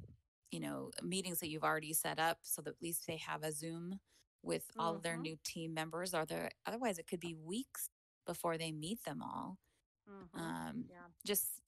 [0.50, 3.52] you know meetings that you've already set up so that at least they have a
[3.52, 4.00] zoom
[4.42, 5.18] with all of their Mhm.
[5.18, 7.88] new team members or there otherwise it could be weeks
[8.26, 9.58] before they meet them all
[10.06, 10.56] Mhm.
[10.72, 11.08] um Yeah.
[11.26, 11.62] just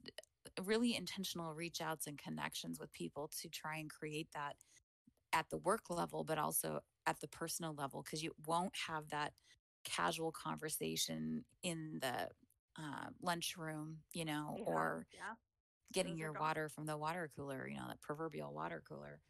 [0.62, 4.56] really intentional reach outs and connections with people to try and create that
[5.32, 9.34] at the work level, but also at the personal level, because you won't have that
[9.84, 12.30] casual conversation in the
[12.78, 14.64] uh, lunchroom, you know, Yeah.
[14.64, 15.34] or Yeah.
[15.92, 19.22] getting Those your water from the water cooler, you know, that proverbial water cooler.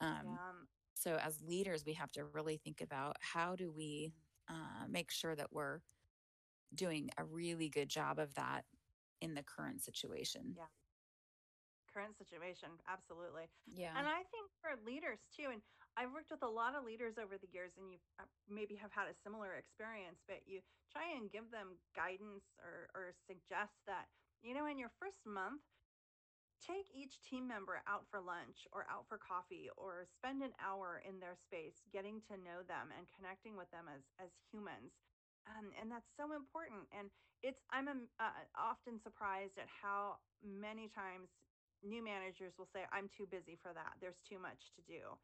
[0.00, 0.64] Um, Yeah.
[0.94, 4.14] so, as leaders, we have to really think about how do we
[4.48, 5.80] uh, make sure that we're
[6.74, 8.64] doing a really good job of that
[9.20, 10.56] in the current situation.
[10.56, 10.66] Yeah.
[11.92, 12.70] Current situation.
[12.86, 13.50] Absolutely.
[13.66, 13.98] Yeah.
[13.98, 15.62] And I think for leaders too, and
[15.96, 18.92] I've worked with a lot of leaders over the years, and you uh, maybe have
[18.92, 20.60] had a similar experience, but you
[20.92, 24.06] try and give them guidance or, or suggest that,
[24.42, 25.62] you know, in your first month,
[26.60, 31.02] take each team member out for lunch or out for coffee or spend an hour
[31.08, 34.92] in their space getting to know them and connecting with them as as humans
[35.48, 37.10] um, and that's so important and
[37.42, 41.30] it's i'm um, uh, often surprised at how many times
[41.82, 45.14] new managers will say i'm too busy for that there's too much to do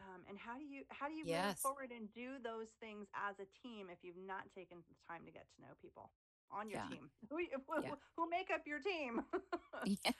[0.00, 3.36] um, and how do you how do you move forward and do those things as
[3.40, 6.10] a team if you've not taken the time to get to know people
[6.50, 6.88] on your Yeah.
[6.88, 7.94] team who, who, Yeah.
[8.16, 9.22] who make up your team
[9.84, 10.12] Yeah.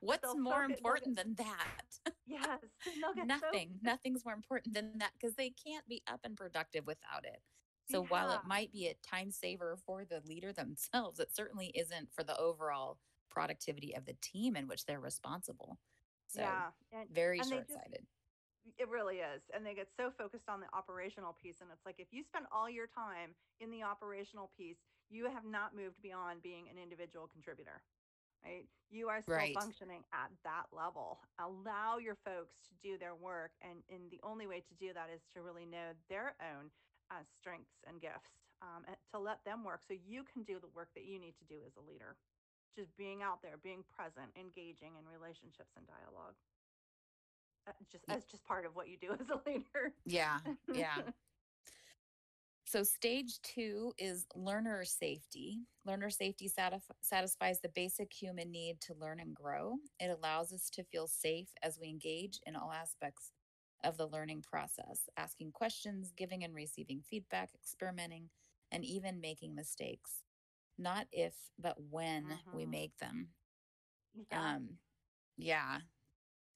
[0.00, 2.12] What's they'll more focus- important get- than that?
[2.26, 3.78] Yes, and so Nothing.
[3.82, 7.40] Nothing's more important than that because they can't be up and productive without it.
[7.90, 12.10] So while it might be a time saver for the leader themselves, it certainly isn't
[12.12, 12.98] for the overall
[13.30, 15.78] productivity of the team in which they're responsible.
[16.28, 18.06] So yeah, and very and they short just- sighted.
[18.78, 21.96] it really is, and they get so focused on the operational piece, and it's like
[21.98, 24.76] if you spend all your time in the operational piece,
[25.08, 27.82] you have not moved beyond being an individual contributor.
[28.44, 28.68] Right?
[28.88, 29.54] You are still Right.
[29.54, 31.18] functioning at that level.
[31.40, 35.10] Allow your folks to do their work, and, and the only way to do that
[35.10, 36.70] is to really know their own
[37.10, 38.30] uh, strengths and gifts,
[38.62, 41.34] um, and to let them work so you can do the work that you need
[41.38, 42.16] to do as a leader.
[42.76, 46.34] Just being out there, being present, engaging in relationships and dialogue.
[47.66, 49.92] Uh, just Ye- as just part of what you do as a leader.
[50.04, 50.38] Yeah.
[50.72, 50.96] Yeah.
[52.70, 55.60] So, stage two is learner safety.
[55.86, 59.76] Learner safety satisf- satisfies the basic human need to learn and grow.
[59.98, 63.32] It allows us to feel safe as we engage in all aspects
[63.84, 68.28] of the learning process, asking questions, giving and receiving feedback, experimenting,
[68.70, 70.24] and even making mistakes.
[70.78, 72.66] Not if, but when we Mhm.
[72.66, 73.28] make them.
[74.30, 74.52] yeah.
[74.56, 74.78] Um,
[75.36, 75.78] yeah.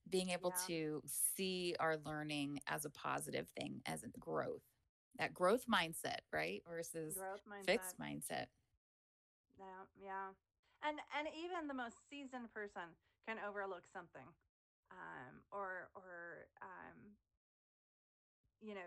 [0.09, 0.67] Being able Yeah.
[0.67, 4.63] to see our learning as a positive thing, as a growth,
[5.19, 6.63] that growth mindset, right?
[6.69, 7.67] Versus growth mindset.
[7.67, 8.47] fixed mindset.
[9.59, 10.29] Yeah, yeah.
[10.83, 12.95] And and even the most seasoned person
[13.27, 14.27] can overlook something.
[14.91, 17.17] Um or or um
[18.63, 18.87] you know,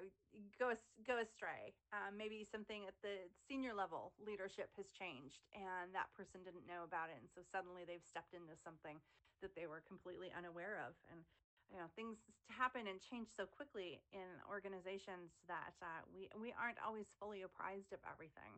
[0.55, 0.71] go
[1.03, 1.75] go astray.
[1.91, 6.87] Um, maybe something at the senior level leadership has changed, and that person didn't know
[6.87, 9.03] about it, and so suddenly they've stepped into something
[9.43, 10.95] that they were completely unaware of.
[11.11, 11.27] And
[11.67, 16.79] you know, things happen and change so quickly in organizations that uh, we we aren't
[16.79, 18.55] always fully apprised of everything.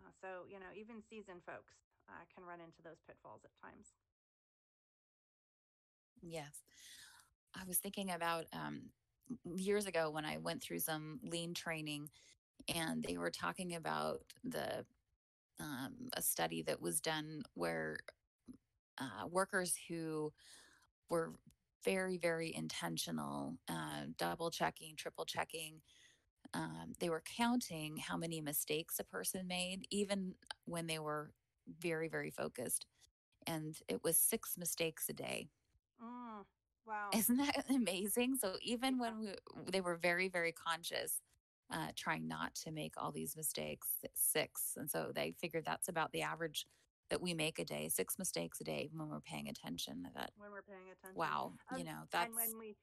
[0.00, 1.76] Uh, so you know, even seasoned folks
[2.08, 3.92] uh, can run into those pitfalls at times.
[6.24, 6.64] Yes.
[7.54, 8.90] I was thinking about um,
[9.56, 12.10] years ago when I went through some lean training,
[12.74, 14.84] and they were talking about the
[15.60, 17.98] um, a study that was done where
[18.98, 20.32] uh, workers who
[21.08, 21.32] were
[21.84, 25.80] very, very intentional, uh, double checking, triple checking,
[26.54, 30.34] um, they were counting how many mistakes a person made, even
[30.64, 31.32] when they were
[31.80, 32.86] very, very focused.
[33.46, 35.48] And it was six mistakes a day.
[36.86, 37.18] Wow.
[37.18, 38.36] Isn't that amazing?
[38.36, 39.34] So even when we,
[39.70, 41.20] they were very, very conscious,
[41.72, 44.74] uh, trying not to make all these mistakes, six.
[44.76, 46.66] And so they figured that's about the average
[47.10, 50.06] that we make a day, six mistakes a day when we're paying attention.
[50.14, 51.14] That when we're paying attention.
[51.14, 52.76] wow, you Um, know, that's and when we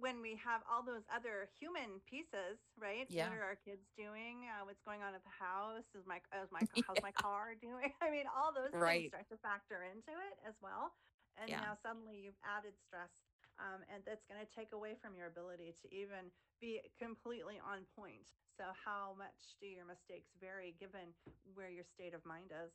[0.00, 3.08] when we have all those other human pieces, right?
[3.08, 3.28] Yeah.
[3.28, 4.46] What are our kids doing?
[4.50, 5.86] Uh, what's going on at the house?
[5.94, 7.92] Is my is my how's my car doing?
[8.04, 8.84] I mean, all those Right.
[8.86, 10.92] things start to factor into it as well.
[11.36, 11.60] And Yeah.
[11.60, 13.12] now suddenly you've added stress,
[13.58, 17.86] um, and that's going to take away from your ability to even be completely on
[17.96, 18.24] point.
[18.56, 21.12] So, how much do your mistakes vary given
[21.54, 22.72] where your state of mind is?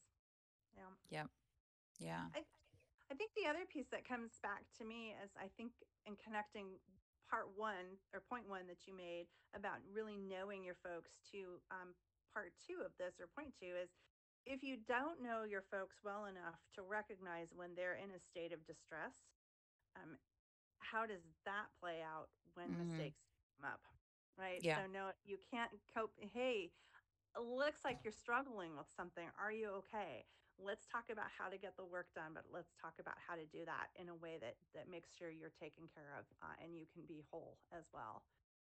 [0.78, 0.93] Yeah.
[2.00, 2.45] yeah, I,
[3.12, 5.74] I think the other piece that comes back to me is I think
[6.06, 6.78] in connecting
[7.30, 11.95] part one or point one that you made about really knowing your folks to um,
[12.34, 13.89] part two of this or point two is
[14.45, 18.54] if you don't know your folks well enough to recognize when they're in a state
[18.54, 19.34] of distress,
[19.95, 20.17] um,
[20.80, 23.19] how does that play out when hmm mistakes
[23.58, 23.82] come up?
[24.38, 24.63] Right.
[24.63, 24.82] Yeah.
[24.82, 26.13] So, no, you can't cope.
[26.19, 26.71] Hey,
[27.39, 29.27] looks like you're struggling with something.
[29.39, 30.25] Are you okay?
[30.58, 33.45] Let's talk about how to get the work done, but let's talk about how to
[33.45, 36.77] do that in a way that that makes sure you're taken care of uh, and
[36.77, 38.23] you can be whole as well.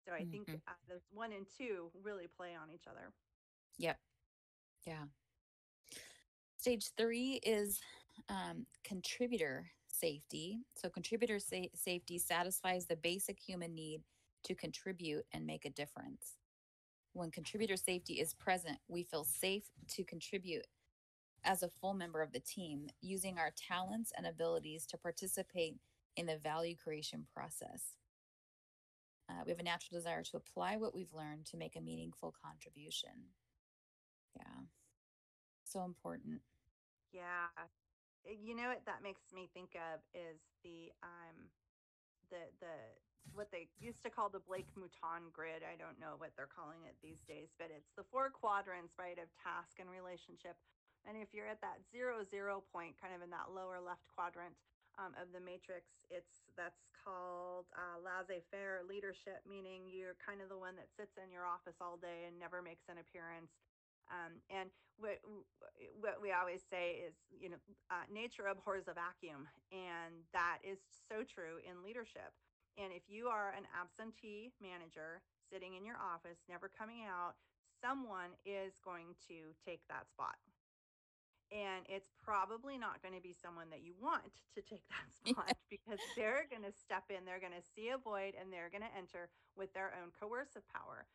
[0.06, 3.14] So I think hmm uh, the one and two really play on each other.
[3.78, 4.00] Yep.
[4.86, 5.08] Yeah.
[6.60, 7.80] Stage three is
[8.28, 10.60] um, contributor safety.
[10.76, 14.02] So, contributor sa- safety satisfies the basic human need
[14.44, 16.36] to contribute and make a difference.
[17.14, 20.68] When contributor safety is present, we feel safe to contribute
[21.46, 25.78] as a full member of the team, using our talents and abilities to participate
[26.18, 27.96] in the value creation process.
[29.30, 32.34] Uh, we have a natural desire to apply what we've learned to make a meaningful
[32.44, 33.32] contribution.
[34.36, 34.66] Yeah,
[35.72, 36.42] so important.
[37.12, 37.48] Yeah.
[37.58, 37.68] Uh,
[38.26, 41.50] You know what that makes me think of is the um
[42.30, 42.76] the the
[43.34, 45.62] what they used to call the Blake Mouton grid.
[45.64, 49.18] I don't know what they're calling it these days, but it's the four quadrants, right,
[49.20, 50.58] of task and relationship.
[51.06, 54.56] And if you're at that zero zero point, kind of in that lower left quadrant
[54.98, 60.58] um, of the matrix, it's that's called uh, laissez-faire leadership, meaning you're kind of the
[60.58, 63.69] one that sits in your office all day and never makes an appearance.
[64.10, 65.22] Um, and what
[66.02, 70.80] what we always say is, you know, uh, nature abhors a vacuum, and that is
[71.08, 72.34] so true in leadership.
[72.76, 77.36] And if you are an absentee manager sitting in your office, never coming out,
[77.82, 80.38] someone is going to take that spot.
[81.50, 85.58] And it's probably not going to be someone that you want to take that spot
[85.74, 88.86] because they're going to step in, they're going to see a void, and they're going
[88.86, 91.10] to enter with their own coercive power.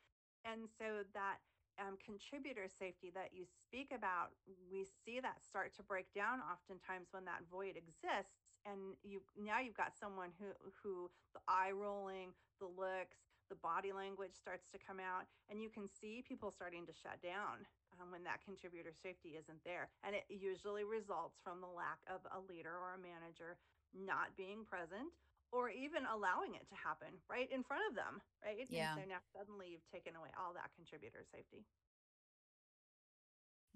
[0.44, 1.40] And so that
[1.78, 4.34] um, contributor safety that you speak about,
[4.70, 8.38] we see that start to break down oftentimes when that void exists.
[8.64, 10.48] And you now you've got someone who
[10.80, 13.20] who the eye rolling, the looks,
[13.52, 17.20] the body language starts to come out, and you can see people starting to shut
[17.20, 17.68] down
[18.00, 19.92] um, when that contributor safety isn't there.
[20.00, 23.60] And it usually results from the lack of a leader or a manager
[23.92, 25.12] not being present
[25.54, 28.58] or even allowing it to happen right in front of them, right?
[28.58, 28.94] And Yeah.
[28.98, 31.62] so now suddenly you've taken away all that contributor safety.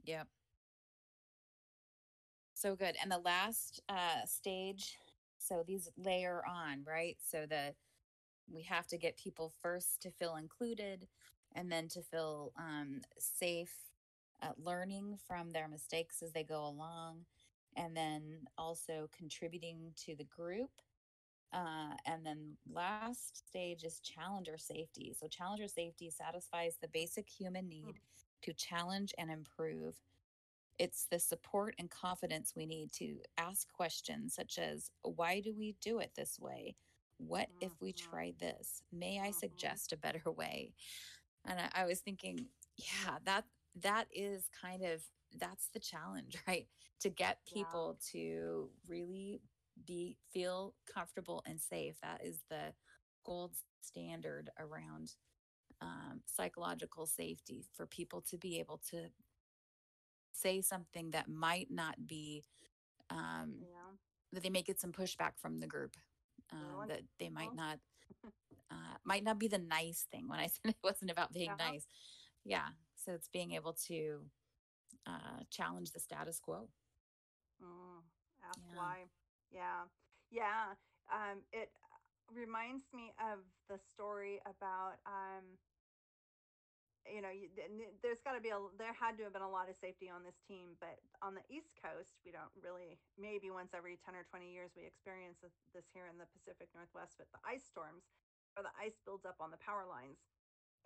[0.04, 0.28] Yep.
[2.54, 2.96] So good.
[3.02, 4.98] And the last uh, stage,
[5.38, 7.16] so these layer on, right?
[7.26, 7.74] So the
[8.52, 11.08] we have to get people first to feel included
[11.54, 13.72] and then to feel um, safe
[14.42, 17.24] uh, learning from their mistakes as they go along
[17.76, 18.22] and then
[18.58, 20.70] also contributing to the group
[21.52, 25.12] uh, and then last stage is challenger safety.
[25.14, 28.00] So challenger safety satisfies the basic human Mm, need
[28.42, 30.00] to challenge and improve.
[30.78, 35.72] It's the support and confidence we need to ask questions such as why do we
[35.80, 36.76] do it this way?
[37.18, 38.82] What if we mhm, try this?
[38.92, 39.32] May i mhm.
[39.32, 40.74] suggest a better way?
[41.44, 46.68] And I, I was thinking yeah that that is kind of that's the challenge right?
[47.00, 49.42] To get Yeah, people to really
[49.86, 52.72] be feel comfortable and safe that is the
[53.24, 55.12] gold standard around
[55.80, 59.06] um, psychological safety for people to be able to
[60.32, 62.44] say something that might not be
[63.10, 63.96] um, yeah.
[64.32, 65.96] that they may get some pushback from the group
[66.52, 67.78] um, that they might not
[68.70, 71.66] uh, might not be the nice thing when i said it wasn't about being yeah.
[71.70, 71.86] nice
[72.44, 74.20] yeah so it's being able to
[75.06, 76.68] uh, challenge the status quo
[77.62, 78.02] Mm,
[78.48, 79.04] ask yeah why.
[79.50, 79.88] Yeah,
[80.30, 80.74] yeah.
[81.12, 81.96] Um, it uh,
[82.34, 85.56] reminds me of the story about um,
[87.08, 89.48] you know, you, th- there's got to be a there had to have been a
[89.48, 93.00] lot of safety on this team, but on the East Coast, we don't really.
[93.16, 96.68] Maybe once every ten or twenty years, we experience this this here in the Pacific
[96.76, 98.04] Northwest with the ice storms,
[98.56, 100.20] or the ice builds up on the power lines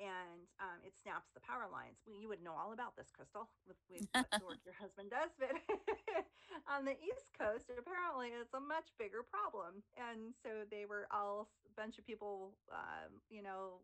[0.02, 2.02] and um, it snaps the power lines.
[2.02, 5.14] Well, you would know all about this, Crystal, with, with what the work your husband
[5.14, 5.30] does.
[5.38, 5.54] But
[6.74, 9.86] on the East Coast, apparently, it's a much bigger problem.
[9.94, 13.78] And so they were all a bunch of people, um, you know,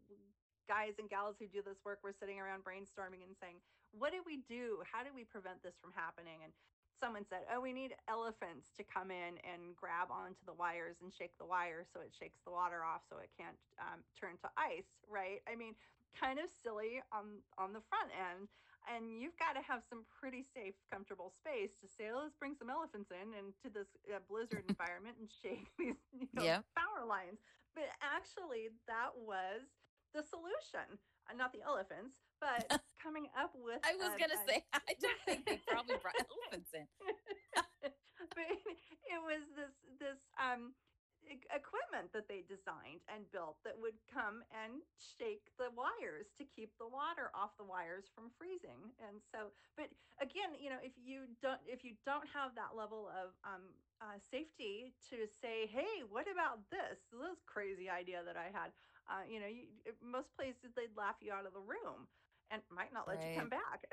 [0.67, 3.63] guys and gals who do this work were sitting around brainstorming and saying,
[3.95, 4.83] "What do we do?
[4.85, 6.53] How do we prevent this from happening?" And
[7.01, 11.15] someone said, "Oh, we need elephants to come in and grab onto the wires and
[11.15, 14.51] shake the wire so it shakes the water off so it can't um, turn to
[14.59, 15.41] ice." Right?
[15.49, 15.75] I mean,
[16.17, 18.49] kind of silly on on the front end,
[18.89, 22.55] and you've got to have some pretty safe, comfortable space to say, "Oh, let's bring
[22.57, 26.61] some elephants in and to this uh, blizzard environment and shake these you know, Yeah.
[26.77, 27.41] power lines."
[27.77, 29.67] But actually, that was
[30.17, 30.99] the solution.
[31.29, 32.67] Uh, Not the elephants, but
[33.03, 33.79] coming up with.
[33.85, 36.87] I was gonna say I don't think they probably brought elephants in.
[38.35, 38.49] but
[39.13, 40.73] it was this this um
[41.53, 46.73] equipment that they designed and built that would come and shake the wires to keep
[46.79, 49.89] the water off the wires from freezing and so but
[50.21, 53.65] again you know if you don't if you don't have that level of um
[53.99, 57.03] uh, safety to say hey what about this?
[57.11, 58.71] This crazy idea that i had.
[59.09, 59.67] Uh, you know you,
[60.05, 62.07] most places they'd laugh you out of the room
[62.51, 63.85] and might not let you come back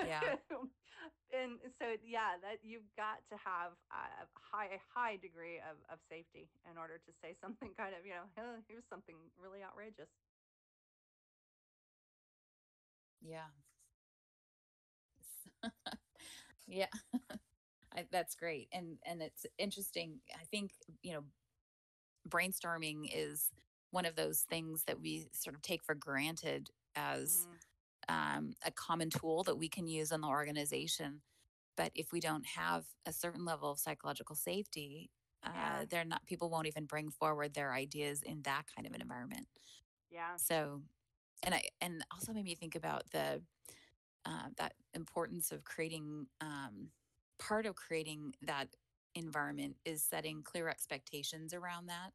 [0.00, 0.36] Yeah.
[1.34, 6.48] and so yeah that you've got to have a high high degree of, of safety
[6.70, 10.10] in order to say something kind of you know "Oh, here's something really outrageous
[13.22, 13.48] Yeah.
[16.66, 16.86] yeah.
[17.94, 18.68] I, that's great.
[18.72, 20.20] And and it's interesting.
[20.34, 20.72] I think,
[21.02, 21.24] you know,
[22.28, 23.50] brainstorming is
[23.90, 27.60] one of those things that we sort of take for granted as Mhm.
[28.08, 31.22] Um, a common tool that we can use in the organization.
[31.76, 35.10] But if we don't have a certain level of psychological safety,
[35.42, 35.86] uh, Yeah.
[35.88, 39.48] they're not people won't even bring forward their ideas in that kind of an environment.
[40.10, 40.82] yeah So,
[41.44, 43.42] and I and also made me think about the
[44.24, 46.28] uh, that importance of creating.
[46.40, 46.92] Um,
[47.38, 48.76] part of creating that
[49.14, 52.12] environment is setting clear expectations around that.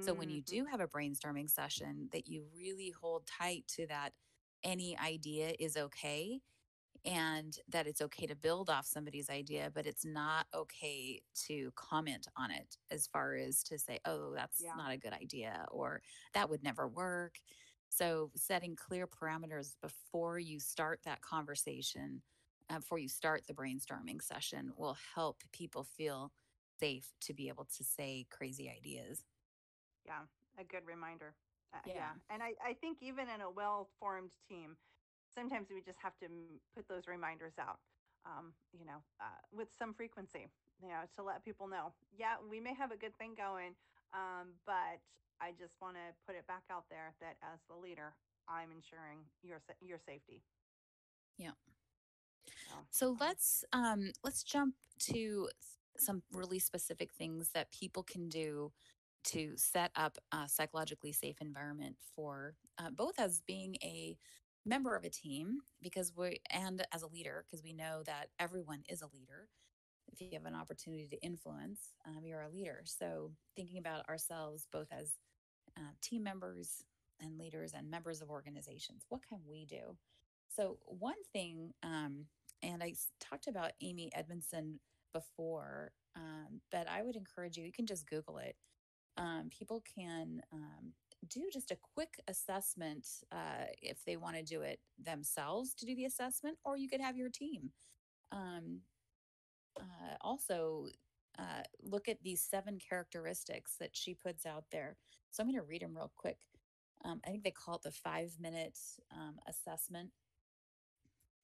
[0.00, 0.42] So when you Mhm.
[0.42, 4.14] do have a brainstorming session, that you really hold tight to that
[4.64, 6.40] any idea is okay
[7.04, 12.26] and that it's okay to build off somebody's idea, but it's not okay to comment
[12.36, 14.74] on it as far as to say, oh, that's Yeah.
[14.76, 16.02] not a good idea or
[16.34, 17.40] that would never work.
[17.88, 22.22] So setting clear parameters before you start that conversation,
[22.68, 26.32] uh, before you start the brainstorming session, will help people feel
[26.80, 29.24] safe to be able to say crazy ideas.
[30.04, 30.22] yeah
[30.58, 31.34] a good reminder
[31.72, 31.94] yeah.
[31.94, 32.12] Yeah.
[32.30, 34.76] and I, I think even in a well-formed team
[35.34, 36.26] sometimes we just have to
[36.74, 37.78] put those reminders out
[38.26, 40.48] um, you know uh, with some frequency
[40.82, 43.74] you know to let people know yeah we may have a good thing going
[44.14, 44.98] um, but
[45.40, 48.14] i just want to put it back out there that as the leader
[48.48, 50.42] i'm ensuring your your safety
[51.38, 51.52] Yeah.
[52.68, 54.74] so, So um, let's um let's jump
[55.10, 55.48] to
[55.98, 58.72] some really specific things that people can do
[59.28, 64.16] to set up a psychologically safe environment for uh, both as being a
[64.64, 68.82] member of a team because we and as a leader because we know that everyone
[68.88, 69.48] is a leader.
[70.10, 72.82] If you have an opportunity to influence um, you're a leader.
[72.84, 75.12] So thinking about ourselves both as
[75.76, 76.82] uh, team members
[77.20, 79.96] and leaders and members of organizations what can we do?
[80.48, 82.26] So one thing um,
[82.62, 84.80] and i talked about Amy Edmondson
[85.12, 88.56] before, um, but I would encourage you, you can just Google it.
[89.18, 90.92] Um, people can um,
[91.28, 95.94] do just a quick assessment uh, if they want to do it themselves to do
[95.94, 97.70] the assessment, or you could have your team.
[98.30, 98.80] Um,
[99.78, 100.86] uh, also,
[101.38, 104.96] uh, look at these seven characteristics that she puts out there.
[105.30, 106.38] So I'm going to read them real quick.
[107.04, 108.78] Um, I think they call it the five minute
[109.12, 110.10] um, assessment.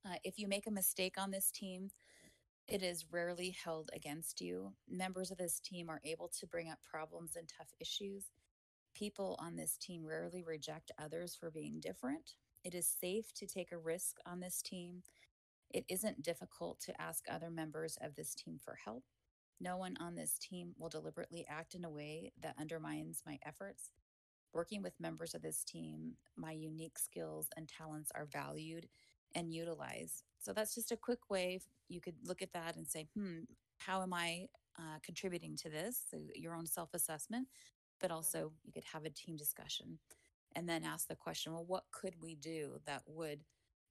[0.07, 1.91] Uh, if you make a mistake on this team,
[2.66, 4.72] it is rarely held against you.
[4.88, 8.30] Members of this team are able to bring up problems and tough issues.
[8.94, 12.34] People on this team rarely reject others for being different.
[12.64, 15.02] It is safe to take a risk on this team.
[15.70, 19.04] It isn't difficult to ask other members of this team for help.
[19.60, 23.90] No one on this team will deliberately act in a way that undermines my efforts.
[24.52, 28.88] Working with members of this team, my unique skills and talents are valued
[29.35, 30.22] and utilize.
[30.41, 33.41] So that's just a quick way you could look at that and say, hmm,
[33.78, 34.47] how am I
[34.78, 36.01] uh, contributing to this?
[36.11, 37.49] So your own self assessment,
[38.01, 39.99] but also you could have a team discussion
[40.55, 43.41] and then ask the question, well, what could we do that would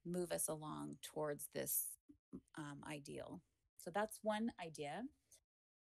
[0.04, 1.86] move us along towards this
[2.56, 3.40] um, ideal?
[3.82, 5.02] So that's one idea.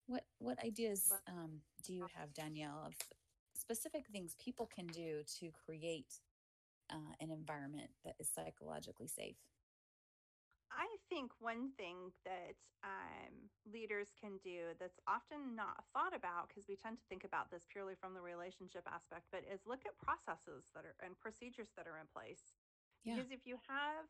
[0.08, 2.94] What what ideas um, do you have, Danielle, of
[3.56, 6.20] specific things people can do to create
[6.92, 9.38] uh, an environment that is psychologically safe?
[10.74, 16.68] I think one thing that um, leaders can do that's often not thought about because
[16.68, 19.96] we tend to think about this purely from the relationship aspect, but is look at
[20.02, 22.58] processes that are and procedures that are in place.
[23.06, 23.16] Yeah.
[23.16, 24.10] Because if you have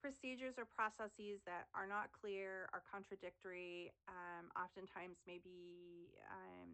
[0.00, 6.72] procedures or processes that are not clear, are contradictory, um, oftentimes maybe um,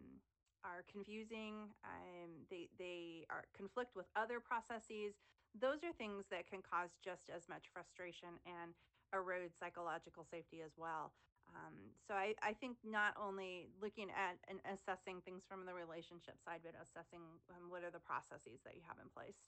[0.63, 5.19] are confusing, um, they, they are conflict with other processes.
[5.53, 8.73] Those are things that can cause just as much frustration and
[9.13, 11.13] erode psychological safety as well.
[11.55, 16.35] Um, so I, I think not only looking at and assessing things from the relationship
[16.43, 17.23] side, but assessing
[17.55, 19.39] um, what are the processes that you have in place.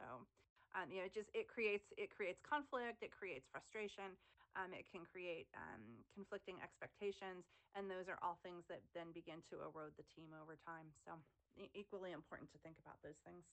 [0.00, 0.24] So,
[0.72, 4.16] um, you know, it just it creates it creates conflict, it creates frustration,
[4.56, 7.44] um, it can create um, conflicting expectations,
[7.76, 10.88] and those are all things that then begin to erode the team over time.
[11.04, 11.20] So,
[11.76, 13.44] equally important to think about those things.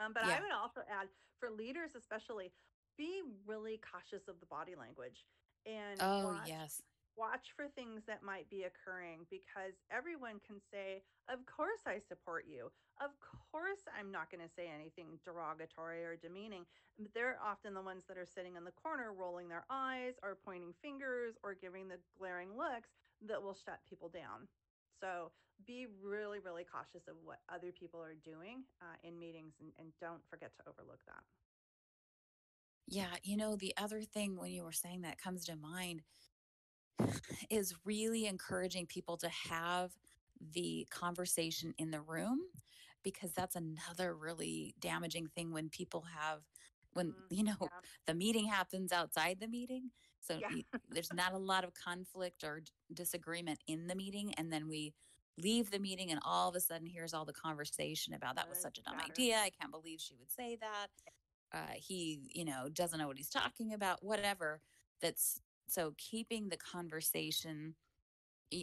[0.00, 1.06] Um, but I would also add
[1.38, 2.50] for leaders, especially,
[2.96, 5.24] be really cautious of the body language
[5.66, 6.82] and Oh, watch yes.
[7.16, 12.44] watch for things that might be occurring because everyone can say, Of course, I support
[12.48, 12.70] you.
[13.00, 16.64] Of course, I'm not going to say anything derogatory or demeaning.
[16.98, 20.36] But they're often the ones that are sitting in the corner, rolling their eyes or
[20.44, 22.90] pointing fingers or giving the glaring looks
[23.28, 24.48] that will shut people down.
[25.00, 25.30] So
[25.66, 29.92] be really, really cautious of what other people are doing uh, in meetings and, and
[30.00, 31.22] don't forget to overlook that.
[32.86, 33.14] Yeah.
[33.22, 36.02] You know, the other thing when you were saying that comes to mind
[37.50, 39.92] is really encouraging people to have
[40.40, 42.40] the conversation in the room
[43.02, 46.42] because that's another really damaging thing when people have
[46.92, 47.68] when Mm, you know yeah.
[48.06, 50.48] the meeting happens outside the meeting so Yeah.
[50.90, 52.62] there's not a lot of conflict or
[52.92, 54.94] disagreement in the meeting and then we
[55.38, 58.58] leave the meeting and all of a sudden here's all the conversation about that was
[58.58, 60.88] such a dumb idea i can't believe she would say that
[61.52, 64.62] uh, he you know doesn't know what he's talking about whatever
[65.00, 67.76] that's so keeping the conversation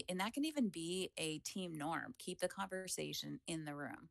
[0.10, 4.10] and that can even be a team norm keep the conversation in the room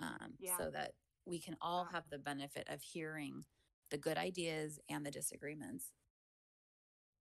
[0.00, 0.56] um, Yeah.
[0.56, 0.92] so that
[1.26, 3.44] we can all have the benefit of hearing
[3.90, 5.92] the good ideas and the disagreements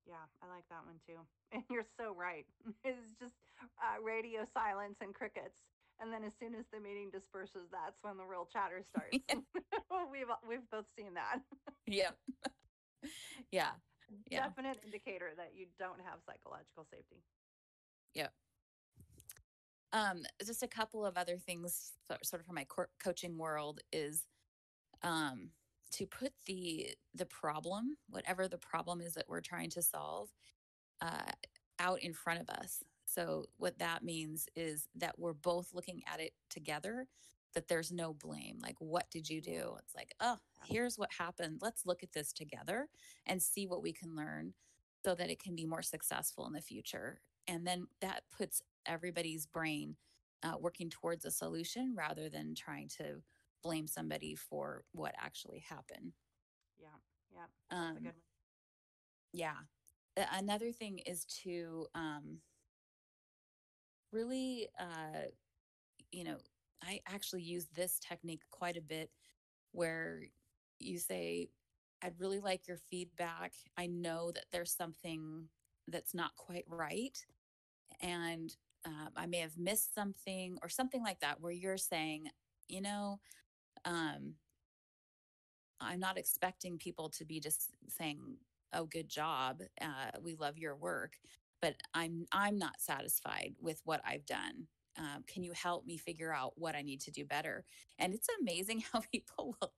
[0.06, 1.26] Yeah, I like that one too.
[1.52, 2.46] And you're so right.
[2.84, 3.34] It's just
[3.82, 5.56] uh, radio silence and crickets.
[6.00, 9.18] And then as soon as the meeting disperses, that's when the real chatter starts.
[10.12, 11.40] we've we've both seen that.
[11.86, 12.16] yep
[13.50, 13.72] yeah
[14.30, 14.48] Yeah.
[14.48, 17.22] Definite indicator that you don't have psychological safety.
[19.92, 23.80] um just a couple of other things so- sort of from my cor- coaching world
[23.90, 24.26] is
[25.02, 25.50] um
[25.90, 30.28] to put the the problem whatever the problem is that we're trying to solve
[31.00, 31.32] uh
[31.78, 36.20] out in front of us so what that means is that we're both looking at
[36.20, 37.06] it together
[37.54, 39.76] that there's no blame like what did you do?
[39.80, 41.60] It's like oh here's what happened.
[41.62, 42.88] Let's look at this together
[43.26, 44.54] and see what we can learn
[45.04, 47.20] so that it can be more successful in the future.
[47.46, 49.96] And then that puts everybody's brain
[50.42, 53.22] uh, working towards a solution rather than trying to
[53.62, 56.12] blame somebody for what actually happened.
[56.78, 56.88] Yeah,
[57.34, 57.46] yeah,
[57.76, 57.98] Um,
[59.32, 59.56] yeah.
[60.32, 62.38] Another thing is to um,
[64.12, 65.28] really, uh,
[66.12, 66.36] you know,
[66.82, 69.10] I actually use this technique quite a bit
[69.72, 70.22] where
[70.78, 71.48] you say,
[72.02, 73.52] I'd really like your feedback.
[73.76, 75.48] I know that there's something
[75.88, 77.18] that's not quite right.
[78.00, 78.54] And
[78.84, 82.28] um, I may have missed something or something like that, where you're saying,
[82.68, 83.18] you know,
[83.84, 84.34] um,
[85.80, 88.38] I'm not expecting people to be just saying,
[88.72, 89.62] "Oh, good job.
[89.80, 91.18] Uh, we love your work,"
[91.60, 94.68] but I'm I'm not satisfied with what I've done.
[94.98, 97.64] Um, can you help me figure out what I need to do better?
[97.98, 99.72] And it's amazing how people will,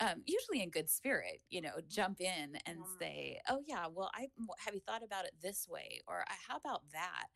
[0.00, 2.84] um, usually in good spirit, you know, jump in and Yeah.
[2.86, 4.28] say, "Oh yeah, well, I
[4.60, 7.26] have you thought about it this way?" or "Uh, "How about that?"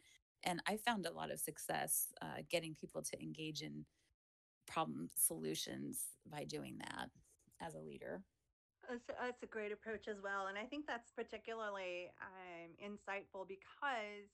[0.45, 3.87] And I found a lot of success uh, getting people to engage in
[4.67, 7.11] problem solutions by doing that
[7.61, 8.23] as a leader.
[8.89, 10.47] That's, that's a great approach as well.
[10.49, 14.27] And I think that's particularly um, insightful because,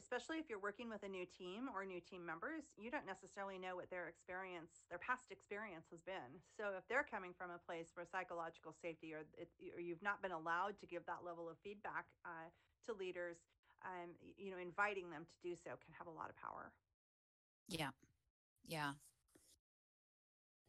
[0.00, 3.58] especially if you're working with a new team or new team members, you don't necessarily
[3.60, 6.40] know what their experience, their past experience has been.
[6.56, 10.24] So if they're coming from a place where psychological safety or, it, or you've not
[10.24, 12.48] been allowed to give that level of feedback uh,
[12.88, 13.36] to leaders,
[13.84, 16.72] um, you know, inviting them to do so can have a lot of power.
[17.68, 17.92] Yeah.
[18.66, 18.92] Yeah.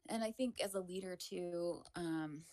[0.08, 2.44] And I think as a leader too, um,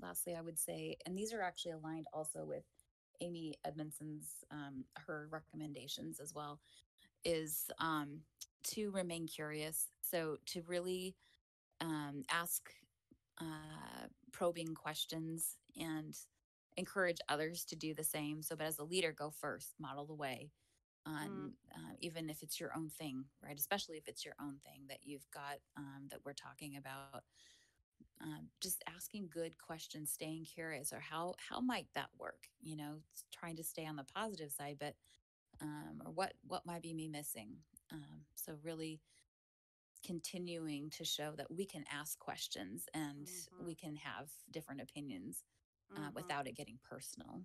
[0.00, 2.64] lastly, I would say, and these are actually aligned also with
[3.20, 6.60] Amy Edmondson's um, her recommendations as well,
[7.24, 8.20] is um,
[8.64, 9.88] to remain curious.
[10.02, 11.16] So to really
[11.80, 12.70] um, ask
[13.40, 16.14] uh, probing questions and
[16.76, 18.42] encourage others to do the same.
[18.42, 20.50] So, but as a leader, go first, model the way.
[21.06, 23.56] On uh, even if it's your own thing, right?
[23.56, 27.22] Especially if it's your own thing that you've got um, that we're talking about
[28.22, 32.48] um, just asking good questions, staying curious, or how how might that work?
[32.60, 32.94] You know,
[33.32, 34.94] trying to stay on the positive side, but
[35.62, 37.56] um, or what what might be me missing?
[37.92, 39.00] Um, so really
[40.04, 43.66] continuing to show that we can ask questions and Mm-hmm.
[43.66, 45.44] we can have different opinions
[45.96, 46.14] uh, Mm-hmm.
[46.14, 47.42] without it getting personal.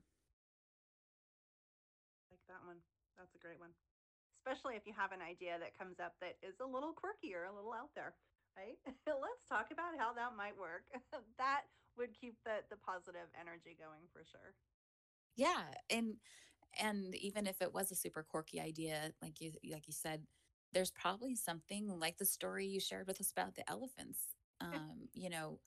[2.31, 2.81] Like that one.
[3.17, 3.73] That's a great one.
[4.41, 7.45] Especially if you have an idea that comes up that is a little quirky or
[7.45, 8.13] a little out there,
[8.57, 8.77] right?
[9.07, 10.85] Let's talk about how that might work.
[11.37, 11.63] that
[11.97, 14.55] would keep the the positive energy going for sure.
[15.35, 16.15] Yeah, and
[16.79, 20.23] and even if it was a super quirky idea, like you like you said,
[20.73, 24.35] there's probably something like the story you shared with us about the elephants.
[24.61, 25.59] Um, you know,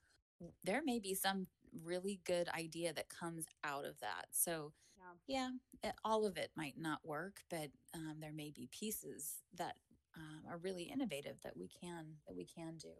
[0.63, 1.47] there may be some
[1.83, 4.27] really good idea that comes out of that.
[4.31, 5.13] So Yeah.
[5.27, 5.49] yeah,
[5.83, 9.75] it, all of it might not work, but um, there may be pieces that
[10.17, 12.93] um, are really innovative that we can that we can do.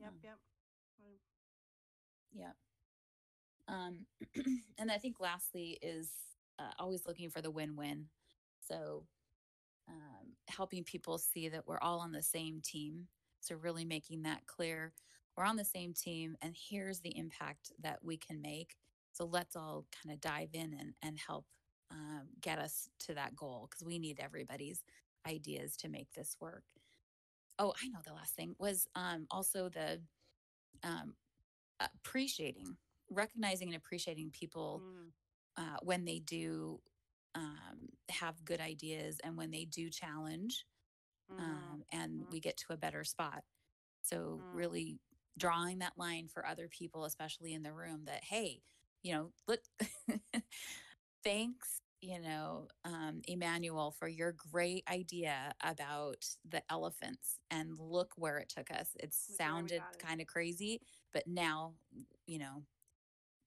[0.00, 0.08] Yep.
[0.08, 0.38] Um, Yep.
[1.02, 1.18] Mm,
[2.32, 2.52] Yeah.
[3.68, 4.06] Um,
[4.78, 6.10] and I think lastly is
[6.58, 8.06] uh, always looking for the win-win.
[8.66, 9.04] So
[9.88, 13.08] um, helping people see that we're all on the same team.
[13.40, 14.92] So really making that clear.
[15.36, 18.76] We're on the same team, and here's the impact that we can make.
[19.12, 21.46] So let's all kind of dive in and, and help
[21.90, 24.82] um, get us to that goal because we need everybody's
[25.26, 26.64] ideas to make this work.
[27.58, 30.00] Oh, I know the last thing was um, also the
[30.82, 31.14] um,
[31.80, 32.76] appreciating,
[33.10, 35.12] recognizing and appreciating people Mm,
[35.56, 36.80] uh, when they do
[37.34, 40.64] um, have good ideas and when they do challenge
[41.30, 42.30] mm, um, and mhm.
[42.30, 43.42] we get to a better spot.
[44.02, 44.44] So, Mm.
[44.52, 44.98] really
[45.38, 48.62] drawing that line for other people, especially in the room, that, hey,
[49.02, 49.60] you know, look,
[51.24, 57.38] thanks, you know, um, Emmanuel, for your great idea about the elephants.
[57.50, 58.90] And look where it took us.
[59.00, 60.80] It Look sounded kind of crazy,
[61.12, 61.74] but now,
[62.26, 62.62] you know,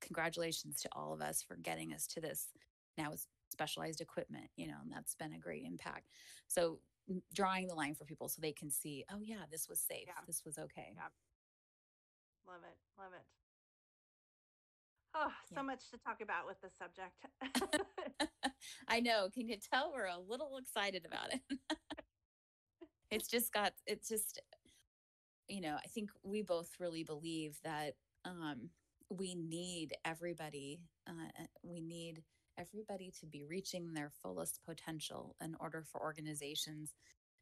[0.01, 2.47] congratulations to all of us for getting us to this
[2.97, 6.07] now with specialized equipment, you know, and that's been a great impact.
[6.47, 6.79] So,
[7.33, 10.05] drawing the line for people so they can see, oh, yeah, this was safe.
[10.07, 10.13] Yeah.
[10.27, 10.93] This was okay.
[10.95, 11.09] Yeah.
[12.47, 12.77] Love it.
[12.97, 13.40] Love it.
[15.13, 15.61] Oh, so Yeah.
[15.63, 17.25] much to talk about with this subject.
[18.87, 19.29] I know.
[19.33, 21.41] Can you tell we're a little excited about it?
[23.11, 24.39] it's just got, it's just,
[25.47, 28.69] you know, I think we both really believe that um,
[29.09, 32.23] we need everybody, uh, we need
[32.57, 36.93] everybody to be reaching their fullest potential in order for organizations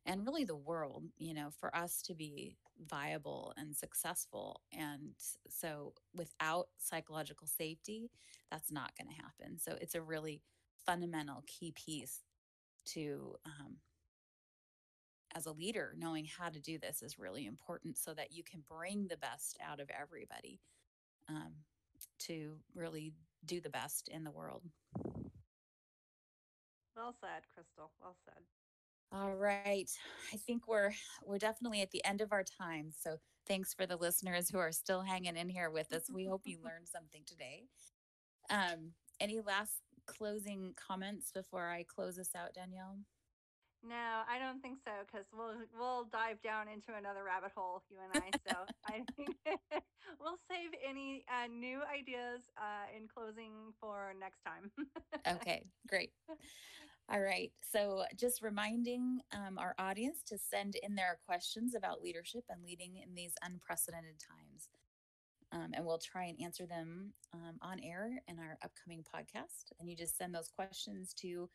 [0.09, 2.57] and really the world, you know, for us to be
[2.89, 4.61] viable and successful.
[4.73, 5.11] And
[5.47, 8.09] so without psychological safety,
[8.49, 9.59] that's not going to happen.
[9.59, 10.41] So it's a really
[10.83, 12.23] fundamental key piece
[12.87, 13.75] to, um,
[15.35, 18.63] as a leader, knowing how to do this is really important so that you can
[18.67, 20.59] bring the best out of everybody
[21.27, 21.53] um,
[22.17, 23.13] to really
[23.45, 24.63] do the best in the world.
[26.95, 27.91] well said, Crystal.
[28.01, 28.43] Well said.
[29.11, 29.89] All right.
[30.33, 30.91] I think we're
[31.25, 32.91] we're definitely at the end of our time.
[32.91, 36.09] So thanks for the listeners who are still hanging in here with us.
[36.13, 37.63] We hope you learned something today.
[38.49, 42.97] Um, any last closing comments before I close us out, Danielle?
[43.81, 47.97] No, I don't think so because we'll we'll dive down into another rabbit hole, you
[48.03, 48.51] and I.
[48.51, 48.57] So
[48.87, 49.35] I think
[50.19, 54.69] we'll save any uh, new ideas uh, in closing for next time.
[55.27, 56.11] Okay, great.
[57.11, 57.51] All right.
[57.71, 62.97] So, just reminding um, our audience to send in their questions about leadership and leading
[62.97, 64.69] in these unprecedented times.
[65.51, 69.71] Um, and we'll try and answer them um, on air in our upcoming podcast.
[69.79, 71.49] And you just send those questions to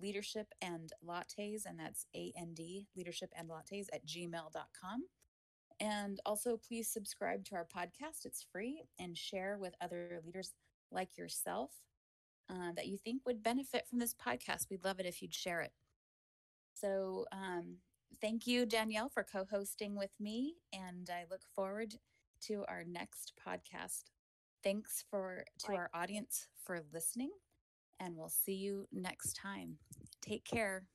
[0.00, 5.02] leadership and lattes, and that's A N D, leadership and lattes at gmail.com.
[5.80, 8.24] And also, please subscribe to our podcast.
[8.24, 10.52] It's free and share with other leaders
[10.92, 11.72] like yourself
[12.50, 14.68] uh, that you think would benefit from this podcast.
[14.70, 15.72] We'd love it if you'd share it.
[16.74, 17.76] So, um,
[18.20, 20.54] thank you, Danielle, for co hosting with me.
[20.72, 21.94] And I look forward
[22.42, 24.04] to our next podcast.
[24.62, 27.32] Thanks for to Like- our audience for listening,
[27.98, 29.78] and we'll see you next time.
[30.20, 30.86] Take care.